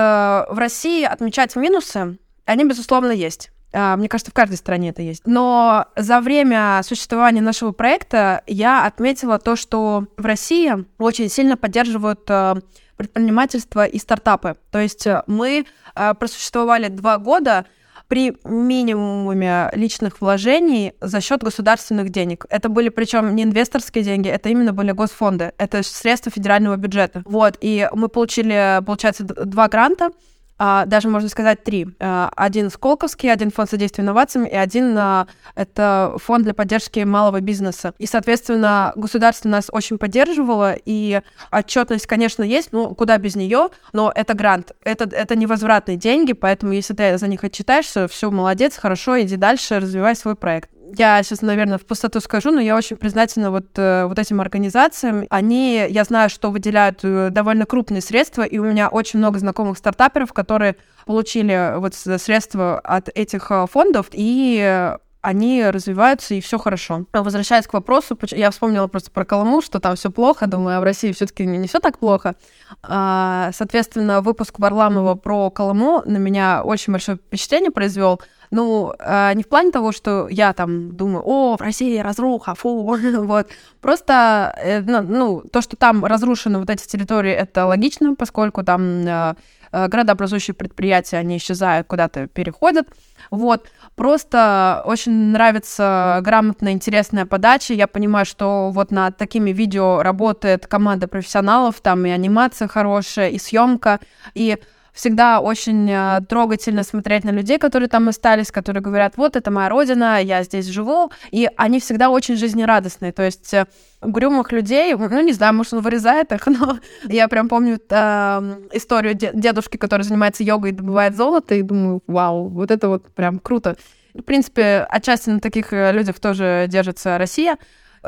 в 0.49 0.59
России 0.59 1.05
отмечать 1.05 1.57
минусы. 1.57 2.19
Они, 2.45 2.65
безусловно, 2.65 3.11
есть. 3.11 3.51
А, 3.73 3.97
мне 3.97 4.09
кажется, 4.09 4.31
в 4.31 4.35
каждой 4.35 4.57
стране 4.57 4.91
это 4.91 5.03
есть. 5.03 5.23
Но 5.27 5.87
за 5.97 6.21
время 6.21 6.81
существования 6.83 7.43
нашего 7.43 7.73
проекта 7.73 8.43
я 8.47 8.87
отметила 8.87 9.39
то, 9.39 9.57
что 9.57 10.07
в 10.17 10.25
России 10.25 10.87
очень 10.99 11.29
сильно 11.29 11.57
поддерживают 11.57 12.23
э, 12.29 12.55
предпринимательство 12.97 13.85
и 13.85 13.99
стартапы. 13.99 14.57
То 14.71 14.79
есть 14.79 15.07
э, 15.07 15.23
мы 15.27 15.67
э, 15.95 16.15
просуществовали 16.15 16.89
два 16.89 17.19
года 17.19 17.67
при 18.09 18.37
минимуме 18.45 19.69
личных 19.73 20.21
вложений 20.21 20.93
за 21.01 21.21
счет 21.21 21.43
государственных 21.43 22.11
денег. 22.11 22.47
Это 22.49 22.69
были 22.69 22.89
причем 22.89 23.35
не 23.35 23.43
инвесторские 23.43 24.05
деньги, 24.05 24.29
это 24.29 24.49
именно 24.49 24.73
были 24.73 24.93
госфонды, 24.93 25.53
это 25.59 25.83
средства 25.83 26.31
федерального 26.31 26.77
бюджета. 26.77 27.23
Вот, 27.25 27.59
и 27.61 27.89
мы 27.93 28.09
получили, 28.09 28.81
получается, 28.87 29.25
два 29.25 29.69
гранта 29.69 30.11
даже 30.59 31.09
можно 31.09 31.29
сказать 31.29 31.65
три. 31.65 31.89
А, 32.01 32.31
один 32.35 32.71
Сколковский, 32.71 33.31
один 33.31 33.51
фонд 33.51 33.71
содействия 33.71 34.05
инновациям 34.05 34.47
и 34.47 34.55
один 34.55 34.97
а, 34.97 35.27
это 35.55 36.15
фонд 36.17 36.45
для 36.45 36.55
поддержки 36.55 37.01
малого 37.01 37.41
бизнеса. 37.41 37.95
И, 37.99 38.07
соответственно, 38.07 38.93
государство 38.97 39.49
нас 39.49 39.69
очень 39.71 39.99
поддерживало, 39.99 40.75
и 40.85 41.21
отчетность, 41.51 42.07
конечно, 42.07 42.43
есть, 42.43 42.73
ну, 42.73 42.95
куда 42.95 43.19
без 43.19 43.37
нее, 43.37 43.69
но 43.93 44.13
это 44.15 44.35
грант, 44.35 44.73
это, 44.85 45.05
это 45.05 45.37
невозвратные 45.37 45.97
деньги, 45.97 46.33
поэтому 46.33 46.73
если 46.73 46.95
ты 46.95 47.19
за 47.19 47.29
них 47.29 47.45
отчитаешься, 47.45 48.09
все, 48.09 48.31
молодец, 48.31 48.77
хорошо, 48.77 49.21
иди 49.21 49.37
дальше, 49.37 49.81
развивай 49.81 50.17
свой 50.17 50.37
проект 50.37 50.71
я 50.97 51.23
сейчас, 51.23 51.43
наверное, 51.43 51.79
в 51.79 51.87
пустоту 51.87 52.21
скажу, 52.21 52.51
но 52.51 52.61
я 52.61 52.77
очень 52.77 52.97
признательна 52.97 53.51
вот, 53.51 53.67
э, 53.77 54.07
вот 54.07 54.19
этим 54.19 54.41
организациям. 54.41 55.27
Они, 55.31 55.87
я 55.89 56.05
знаю, 56.05 56.31
что 56.31 56.51
выделяют 56.51 57.01
э, 57.03 57.31
довольно 57.31 57.67
крупные 57.67 58.01
средства, 58.01 58.43
и 58.43 58.59
у 58.59 58.65
меня 58.65 58.89
очень 58.89 59.19
много 59.19 59.39
знакомых 59.39 59.79
стартаперов, 59.79 60.33
которые 60.33 60.77
получили 61.05 61.75
вот 61.79 61.95
средства 61.95 62.79
от 62.79 63.09
этих 63.15 63.51
э, 63.51 63.67
фондов, 63.71 64.07
и 64.13 64.95
они 65.27 65.69
развиваются, 65.69 66.35
и 66.35 66.41
все 66.41 66.57
хорошо. 66.57 67.05
Возвращаясь 67.13 67.67
к 67.67 67.73
вопросу, 67.73 68.17
я 68.31 68.53
вспомнила 68.53 68.87
просто 68.87 69.11
про 69.11 69.25
Колыму, 69.25 69.61
что 69.61 69.81
там 69.81 69.97
все 69.97 70.09
плохо, 70.09 70.47
думаю, 70.47 70.79
а 70.79 70.81
в 70.81 70.85
России 70.85 71.11
все-таки 71.11 71.45
не 71.45 71.67
все 71.67 71.81
так 71.81 71.99
плохо. 71.99 72.37
А, 72.85 73.51
соответственно, 73.53 74.21
выпуск 74.21 74.61
Варламова 74.61 75.17
про 75.17 75.51
Колыму 75.51 76.03
на 76.07 76.19
меня 76.19 76.63
очень 76.63 76.93
большое 76.93 77.19
впечатление 77.19 77.73
произвел. 77.73 78.21
Ну, 78.53 78.95
э, 79.01 79.33
не 79.35 79.43
в 79.43 79.49
плане 79.49 79.73
того, 79.73 79.91
что 79.91 80.29
я 80.29 80.53
там 80.53 80.97
думаю, 80.97 81.25
о, 81.27 81.57
в 81.57 81.61
России 81.61 81.99
разруха, 81.99 82.55
фу, 82.55 82.97
вот. 83.25 83.49
Просто, 83.81 84.55
э, 84.63 84.81
ну, 84.83 85.03
ну, 85.03 85.43
то, 85.53 85.61
что 85.61 85.77
там 85.77 86.05
разрушены 86.05 86.61
вот 86.61 86.71
эти 86.71 86.87
территории, 86.87 87.33
это 87.33 87.67
логично, 87.67 88.15
поскольку 88.15 88.63
там 88.63 89.05
э, 89.05 89.35
э, 89.73 89.89
городообразующие 89.89 90.55
предприятия, 90.55 91.17
они 91.17 91.39
исчезают, 91.39 91.89
куда-то 91.89 92.29
переходят. 92.29 92.87
Вот. 93.31 93.69
Просто 93.95 94.83
очень 94.85 95.13
нравится 95.33 96.21
грамотная, 96.23 96.73
интересная 96.73 97.27
подача. 97.27 97.75
Я 97.75 97.87
понимаю, 97.87 98.27
что 98.27 98.71
вот 98.71 98.91
над 98.91 99.17
такими 99.17 99.51
видео 99.51 100.03
работает 100.03 100.67
команда 100.67 101.09
профессионалов, 101.09 101.81
там 101.81 102.05
и 102.07 102.11
анимация 102.11 102.69
хорошая, 102.69 103.31
и 103.31 103.39
съемка, 103.39 104.01
и 104.35 104.59
всегда 104.97 105.41
очень 105.41 105.89
э, 105.91 106.21
трогательно 106.27 106.83
смотреть 106.83 107.25
на 107.25 107.31
людей, 107.31 107.59
которые 107.59 107.89
там 107.89 108.09
остались, 108.09 108.51
которые 108.51 108.83
говорят, 108.83 109.17
вот 109.17 109.37
это 109.37 109.51
моя 109.51 109.69
родина, 109.69 110.21
я 110.23 110.43
здесь 110.43 110.67
живу, 110.67 111.13
и 111.31 111.49
они 111.57 111.81
всегда 111.81 112.09
очень 112.09 112.37
жизнерадостные, 112.37 113.13
то 113.13 113.23
есть 113.23 113.53
э, 113.53 113.67
угрюмых 114.01 114.53
людей, 114.53 114.95
ну, 114.95 115.21
не 115.21 115.33
знаю, 115.33 115.55
может, 115.55 115.75
он 115.75 115.81
вырезает 115.81 116.33
их, 116.33 116.47
но 116.47 116.79
я 117.05 117.29
прям 117.29 117.49
помню 117.49 117.79
э, 117.89 118.57
историю 118.73 119.15
дедушки, 119.15 119.77
который 119.77 120.03
занимается 120.03 120.43
йогой 120.43 120.71
и 120.71 120.75
добывает 120.75 121.15
золото, 121.15 121.55
и 121.55 121.63
думаю, 121.63 122.03
вау, 122.07 122.49
вот 122.49 122.71
это 122.71 122.89
вот 122.89 123.07
прям 123.15 123.39
круто. 123.39 123.77
В 124.15 124.23
принципе, 124.23 124.87
отчасти 124.89 125.29
на 125.29 125.41
таких 125.41 125.75
э, 125.75 125.93
людях 125.93 126.19
тоже 126.21 126.67
держится 126.69 127.19
Россия. 127.19 127.59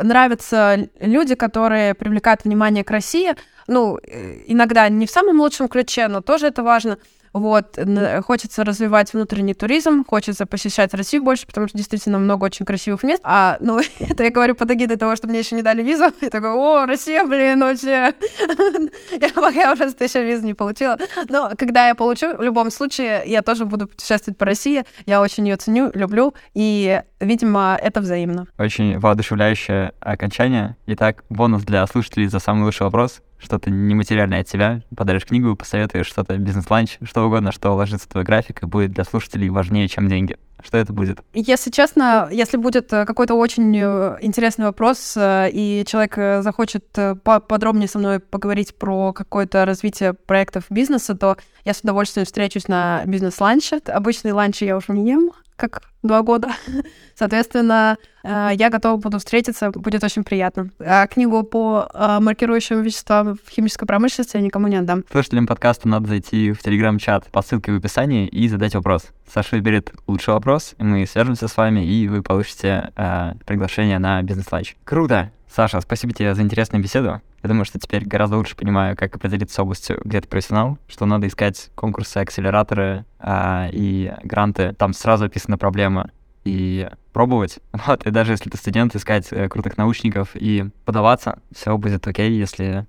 Нравятся 0.03 0.89
люди, 1.01 1.35
которые 1.35 1.95
привлекают 1.95 2.45
внимание 2.45 2.85
к 2.85 2.91
России, 2.91 3.35
ну, 3.67 3.99
э, 3.99 4.43
иногда 4.47 4.89
не 4.89 5.07
в 5.07 5.11
самом 5.11 5.41
лучшем 5.41 5.69
ключе, 5.69 6.09
но 6.09 6.21
тоже 6.21 6.47
это 6.47 6.63
важно. 6.63 6.99
Вот, 7.33 7.79
хочется 8.25 8.65
развивать 8.65 9.13
внутренний 9.13 9.55
туризм, 9.55 10.05
хочется 10.05 10.47
посещать 10.47 10.95
Россию 10.95 11.23
больше, 11.23 11.47
потому 11.47 11.69
что 11.69 11.77
действительно 11.77 12.19
много 12.19 12.45
очень 12.45 12.67
красивых 12.67 13.03
мест. 13.03 13.21
А, 13.25 13.57
ну, 13.61 13.81
это 14.01 14.25
я 14.25 14.31
говорю 14.31 14.55
под 14.55 14.71
эгидой 14.71 14.97
того, 14.97 15.17
что 15.17 15.29
мне 15.29 15.39
еще 15.39 15.57
не 15.57 15.63
дали 15.63 15.83
визу. 15.83 16.05
Я 16.21 16.31
такой, 16.31 16.51
о, 16.51 16.87
Россия, 16.87 17.25
блин, 17.25 17.61
вообще. 17.61 18.15
Я 19.21 19.29
пока 19.35 19.75
просто 19.77 20.05
еще 20.05 20.25
визу 20.25 20.45
не 20.45 20.55
получила. 20.55 20.99
Но 21.29 21.53
когда 21.57 21.89
я 21.89 21.95
получу, 21.95 22.37
в 22.37 22.43
любом 22.43 22.71
случае, 22.71 23.23
я 23.27 23.43
тоже 23.43 23.65
буду 23.65 23.87
путешествовать 23.87 24.39
по 24.39 24.45
России. 24.45 24.85
Я 25.07 25.21
очень 25.21 25.47
ее 25.47 25.57
ценю, 25.57 25.91
люблю, 25.95 26.35
и, 26.55 27.03
видимо, 27.21 27.79
это 27.81 28.01
взаимно. 28.01 28.47
Очень 28.59 28.99
воодушевляющее 28.99 29.93
окончание. 30.01 30.77
Итак, 30.87 31.25
бонус 31.29 31.63
для 31.63 31.87
слушателей 31.87 32.29
за 32.29 32.39
самый 32.39 32.65
лучший 32.65 32.85
вопрос 32.85 33.21
что-то 33.39 33.71
нематериальное 33.71 34.41
от 34.41 34.47
тебя, 34.47 34.83
подаришь 34.97 35.25
книгу, 35.25 35.55
посоветуешь 35.57 36.07
что-то, 36.07 36.37
бизнес-ланч, 36.37 36.99
что 37.03 37.25
угодно, 37.25 37.53
что 37.53 37.75
ложится 37.75 38.07
в 38.07 38.11
твой 38.11 38.25
график 38.25 38.63
и 38.63 38.67
будет 38.67 38.93
для 38.93 39.05
слушателей 39.05 39.49
важнее, 39.49 39.89
чем 39.89 40.09
деньги. 40.09 40.37
Что 40.63 40.77
это 40.77 40.93
будет? 40.93 41.21
Если 41.35 41.71
честно, 41.71 42.29
если 42.33 42.57
будет 42.57 42.93
э, 42.93 43.05
какой-то 43.05 43.35
очень 43.35 43.77
э, 43.77 44.19
интересный 44.23 44.65
вопрос, 44.65 45.15
э, 45.17 45.51
и 45.53 45.85
человек 45.87 46.43
захочет 46.43 46.85
подробнее 47.23 47.87
со 47.87 48.01
мной 48.01 48.19
поговорить 48.19 48.75
про 48.75 49.13
какое-то 49.13 49.65
развитие 49.65 50.15
проектов 50.15 50.65
бизнеса, 50.69 51.15
то 51.15 51.37
я 51.65 51.75
с 51.75 51.81
удовольствием 51.81 52.27
встречусь 52.27 52.67
на 52.67 53.03
бизнес-ланче. 53.05 53.81
Обычные 53.87 54.35
ланчи 54.35 54.65
я 54.65 54.77
уже 54.77 54.93
не 54.93 55.09
ем, 55.09 55.31
как 55.59 55.83
два 56.03 56.23
года. 56.23 56.49
Соответственно, 57.15 57.99
э, 58.23 58.51
я 58.55 58.71
готова 58.71 58.97
буду 58.97 59.19
встретиться, 59.19 59.71
будет 59.71 60.03
очень 60.03 60.25
приятно. 60.25 60.71
А 60.79 61.07
книгу 61.07 61.43
по 61.43 61.89
э, 61.93 62.19
маркирующим 62.21 62.83
веществам 62.83 63.37
в 63.45 63.51
химической 63.51 63.85
промышленности 63.85 64.37
я 64.37 64.43
никому 64.43 64.69
не 64.69 64.77
отдам. 64.77 65.05
Слушателям 65.11 65.47
подкаста 65.47 65.89
надо 65.89 66.09
зайти 66.09 66.53
в 66.53 66.63
телеграм-чат 66.63 67.27
по 67.27 67.43
ссылке 67.43 67.73
в 67.73 67.77
описании 67.77 68.27
и 68.27 68.49
задать 68.49 68.75
вопрос. 68.75 69.09
Саша 69.31 69.57
выберет 69.57 69.93
лучший 70.07 70.33
вопрос, 70.33 70.75
мы 70.79 71.07
свяжемся 71.07 71.49
с 71.49 71.57
вами, 71.57 71.85
и 71.85 72.09
вы 72.09 72.23
получите 72.23 72.91
э, 72.97 73.35
приглашение 73.45 73.99
на 73.99 74.23
бизнес-ланч. 74.23 74.77
Круто! 74.85 75.33
Саша, 75.51 75.81
спасибо 75.81 76.13
тебе 76.13 76.35
за 76.35 76.43
интересную 76.43 76.83
беседу. 76.83 77.21
Я 77.43 77.49
думаю, 77.49 77.65
что 77.65 77.79
теперь 77.79 78.05
гораздо 78.05 78.37
лучше 78.37 78.57
понимаю, 78.57 78.97
как 78.97 79.17
определиться 79.17 79.57
с 79.57 79.59
областью, 79.59 80.01
где 80.05 80.21
ты 80.21 80.29
профессионал, 80.29 80.79
что 80.89 81.07
надо 81.07 81.27
искать 81.27 81.71
конкурсы, 81.75 82.19
акселераторы 82.19 83.05
а, 83.19 83.69
и 83.73 84.13
гранты. 84.25 84.75
Там 84.75 84.93
сразу 84.93 85.25
описана 85.25 85.57
проблема 85.57 86.11
и 86.45 86.89
пробовать. 87.13 87.59
Вот, 87.87 88.07
и 88.07 88.11
даже 88.11 88.33
если 88.33 88.51
ты 88.51 88.57
студент, 88.57 88.95
искать 88.95 89.29
э, 89.31 89.49
крутых 89.49 89.77
научников 89.77 90.31
и 90.35 90.67
подаваться, 90.85 91.39
все 91.55 91.77
будет 91.79 92.07
окей, 92.07 92.33
если 92.33 92.87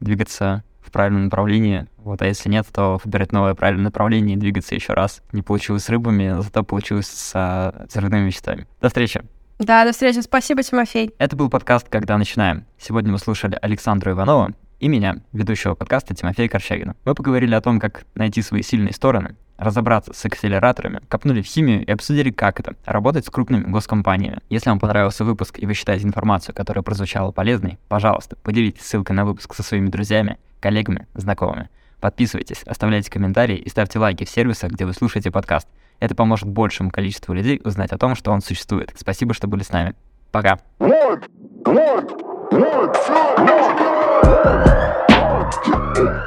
двигаться 0.00 0.64
в 0.80 0.90
правильном 0.90 1.24
направлении. 1.24 1.86
Вот, 1.96 2.20
а 2.22 2.26
если 2.26 2.48
нет, 2.48 2.66
то 2.72 3.00
выбирать 3.02 3.32
новое 3.32 3.54
правильное 3.54 3.84
направление 3.84 4.36
и 4.36 4.40
двигаться 4.40 4.74
еще 4.74 4.92
раз. 4.92 5.22
Не 5.32 5.42
получилось 5.42 5.84
с 5.84 5.88
рыбами, 5.88 6.34
зато 6.40 6.64
получилось 6.64 7.06
с 7.06 7.32
а, 7.34 7.86
взрывными 7.88 8.26
веществами. 8.26 8.66
До 8.80 8.88
встречи! 8.88 9.22
Да, 9.62 9.84
до 9.84 9.92
встречи. 9.92 10.18
Спасибо, 10.18 10.64
Тимофей. 10.64 11.14
Это 11.18 11.36
был 11.36 11.48
подкаст 11.48 11.88
«Когда 11.88 12.18
начинаем». 12.18 12.64
Сегодня 12.80 13.12
мы 13.12 13.18
слушали 13.18 13.56
Александру 13.62 14.10
Иванова 14.10 14.54
и 14.80 14.88
меня, 14.88 15.18
ведущего 15.32 15.76
подкаста 15.76 16.16
Тимофея 16.16 16.48
Корчагина. 16.48 16.96
Мы 17.04 17.14
поговорили 17.14 17.54
о 17.54 17.60
том, 17.60 17.78
как 17.78 18.04
найти 18.16 18.42
свои 18.42 18.62
сильные 18.62 18.92
стороны, 18.92 19.36
разобраться 19.56 20.14
с 20.14 20.24
акселераторами, 20.24 21.00
копнули 21.08 21.42
в 21.42 21.46
химию 21.46 21.86
и 21.86 21.90
обсудили, 21.92 22.32
как 22.32 22.58
это— 22.58 22.74
работать 22.86 23.24
с 23.24 23.30
крупными 23.30 23.70
госкомпаниями. 23.70 24.40
Если 24.48 24.68
вам 24.68 24.80
понравился 24.80 25.24
выпуск 25.24 25.60
и 25.60 25.66
вы 25.66 25.74
считаете 25.74 26.06
информацию, 26.06 26.56
которая 26.56 26.82
прозвучала 26.82 27.30
полезной, 27.30 27.78
пожалуйста, 27.86 28.34
поделитесь 28.42 28.82
ссылкой 28.82 29.14
на 29.14 29.24
выпуск 29.24 29.54
со 29.54 29.62
своими 29.62 29.90
друзьями, 29.90 30.38
коллегами, 30.58 31.06
знакомыми. 31.14 31.68
Подписывайтесь, 32.00 32.64
оставляйте 32.64 33.12
комментарии 33.12 33.58
и 33.58 33.68
ставьте 33.68 34.00
лайки 34.00 34.24
в 34.24 34.28
сервисах, 34.28 34.72
где 34.72 34.86
вы 34.86 34.92
слушаете 34.92 35.30
подкаст. 35.30 35.68
Это 36.02 36.16
поможет 36.16 36.48
большему 36.48 36.90
количеству 36.90 37.32
людей 37.32 37.60
узнать 37.62 37.92
о 37.92 37.96
том, 37.96 38.16
что 38.16 38.32
он 38.32 38.40
существует. 38.40 38.92
Спасибо, 38.96 39.34
что 39.34 39.46
были 39.46 39.62
с 39.62 39.70
нами. 39.70 39.94
Пока. 40.32 40.58
One, 40.80 41.22
one, 41.64 42.08
one, 42.50 42.92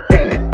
Okay. 0.09 0.44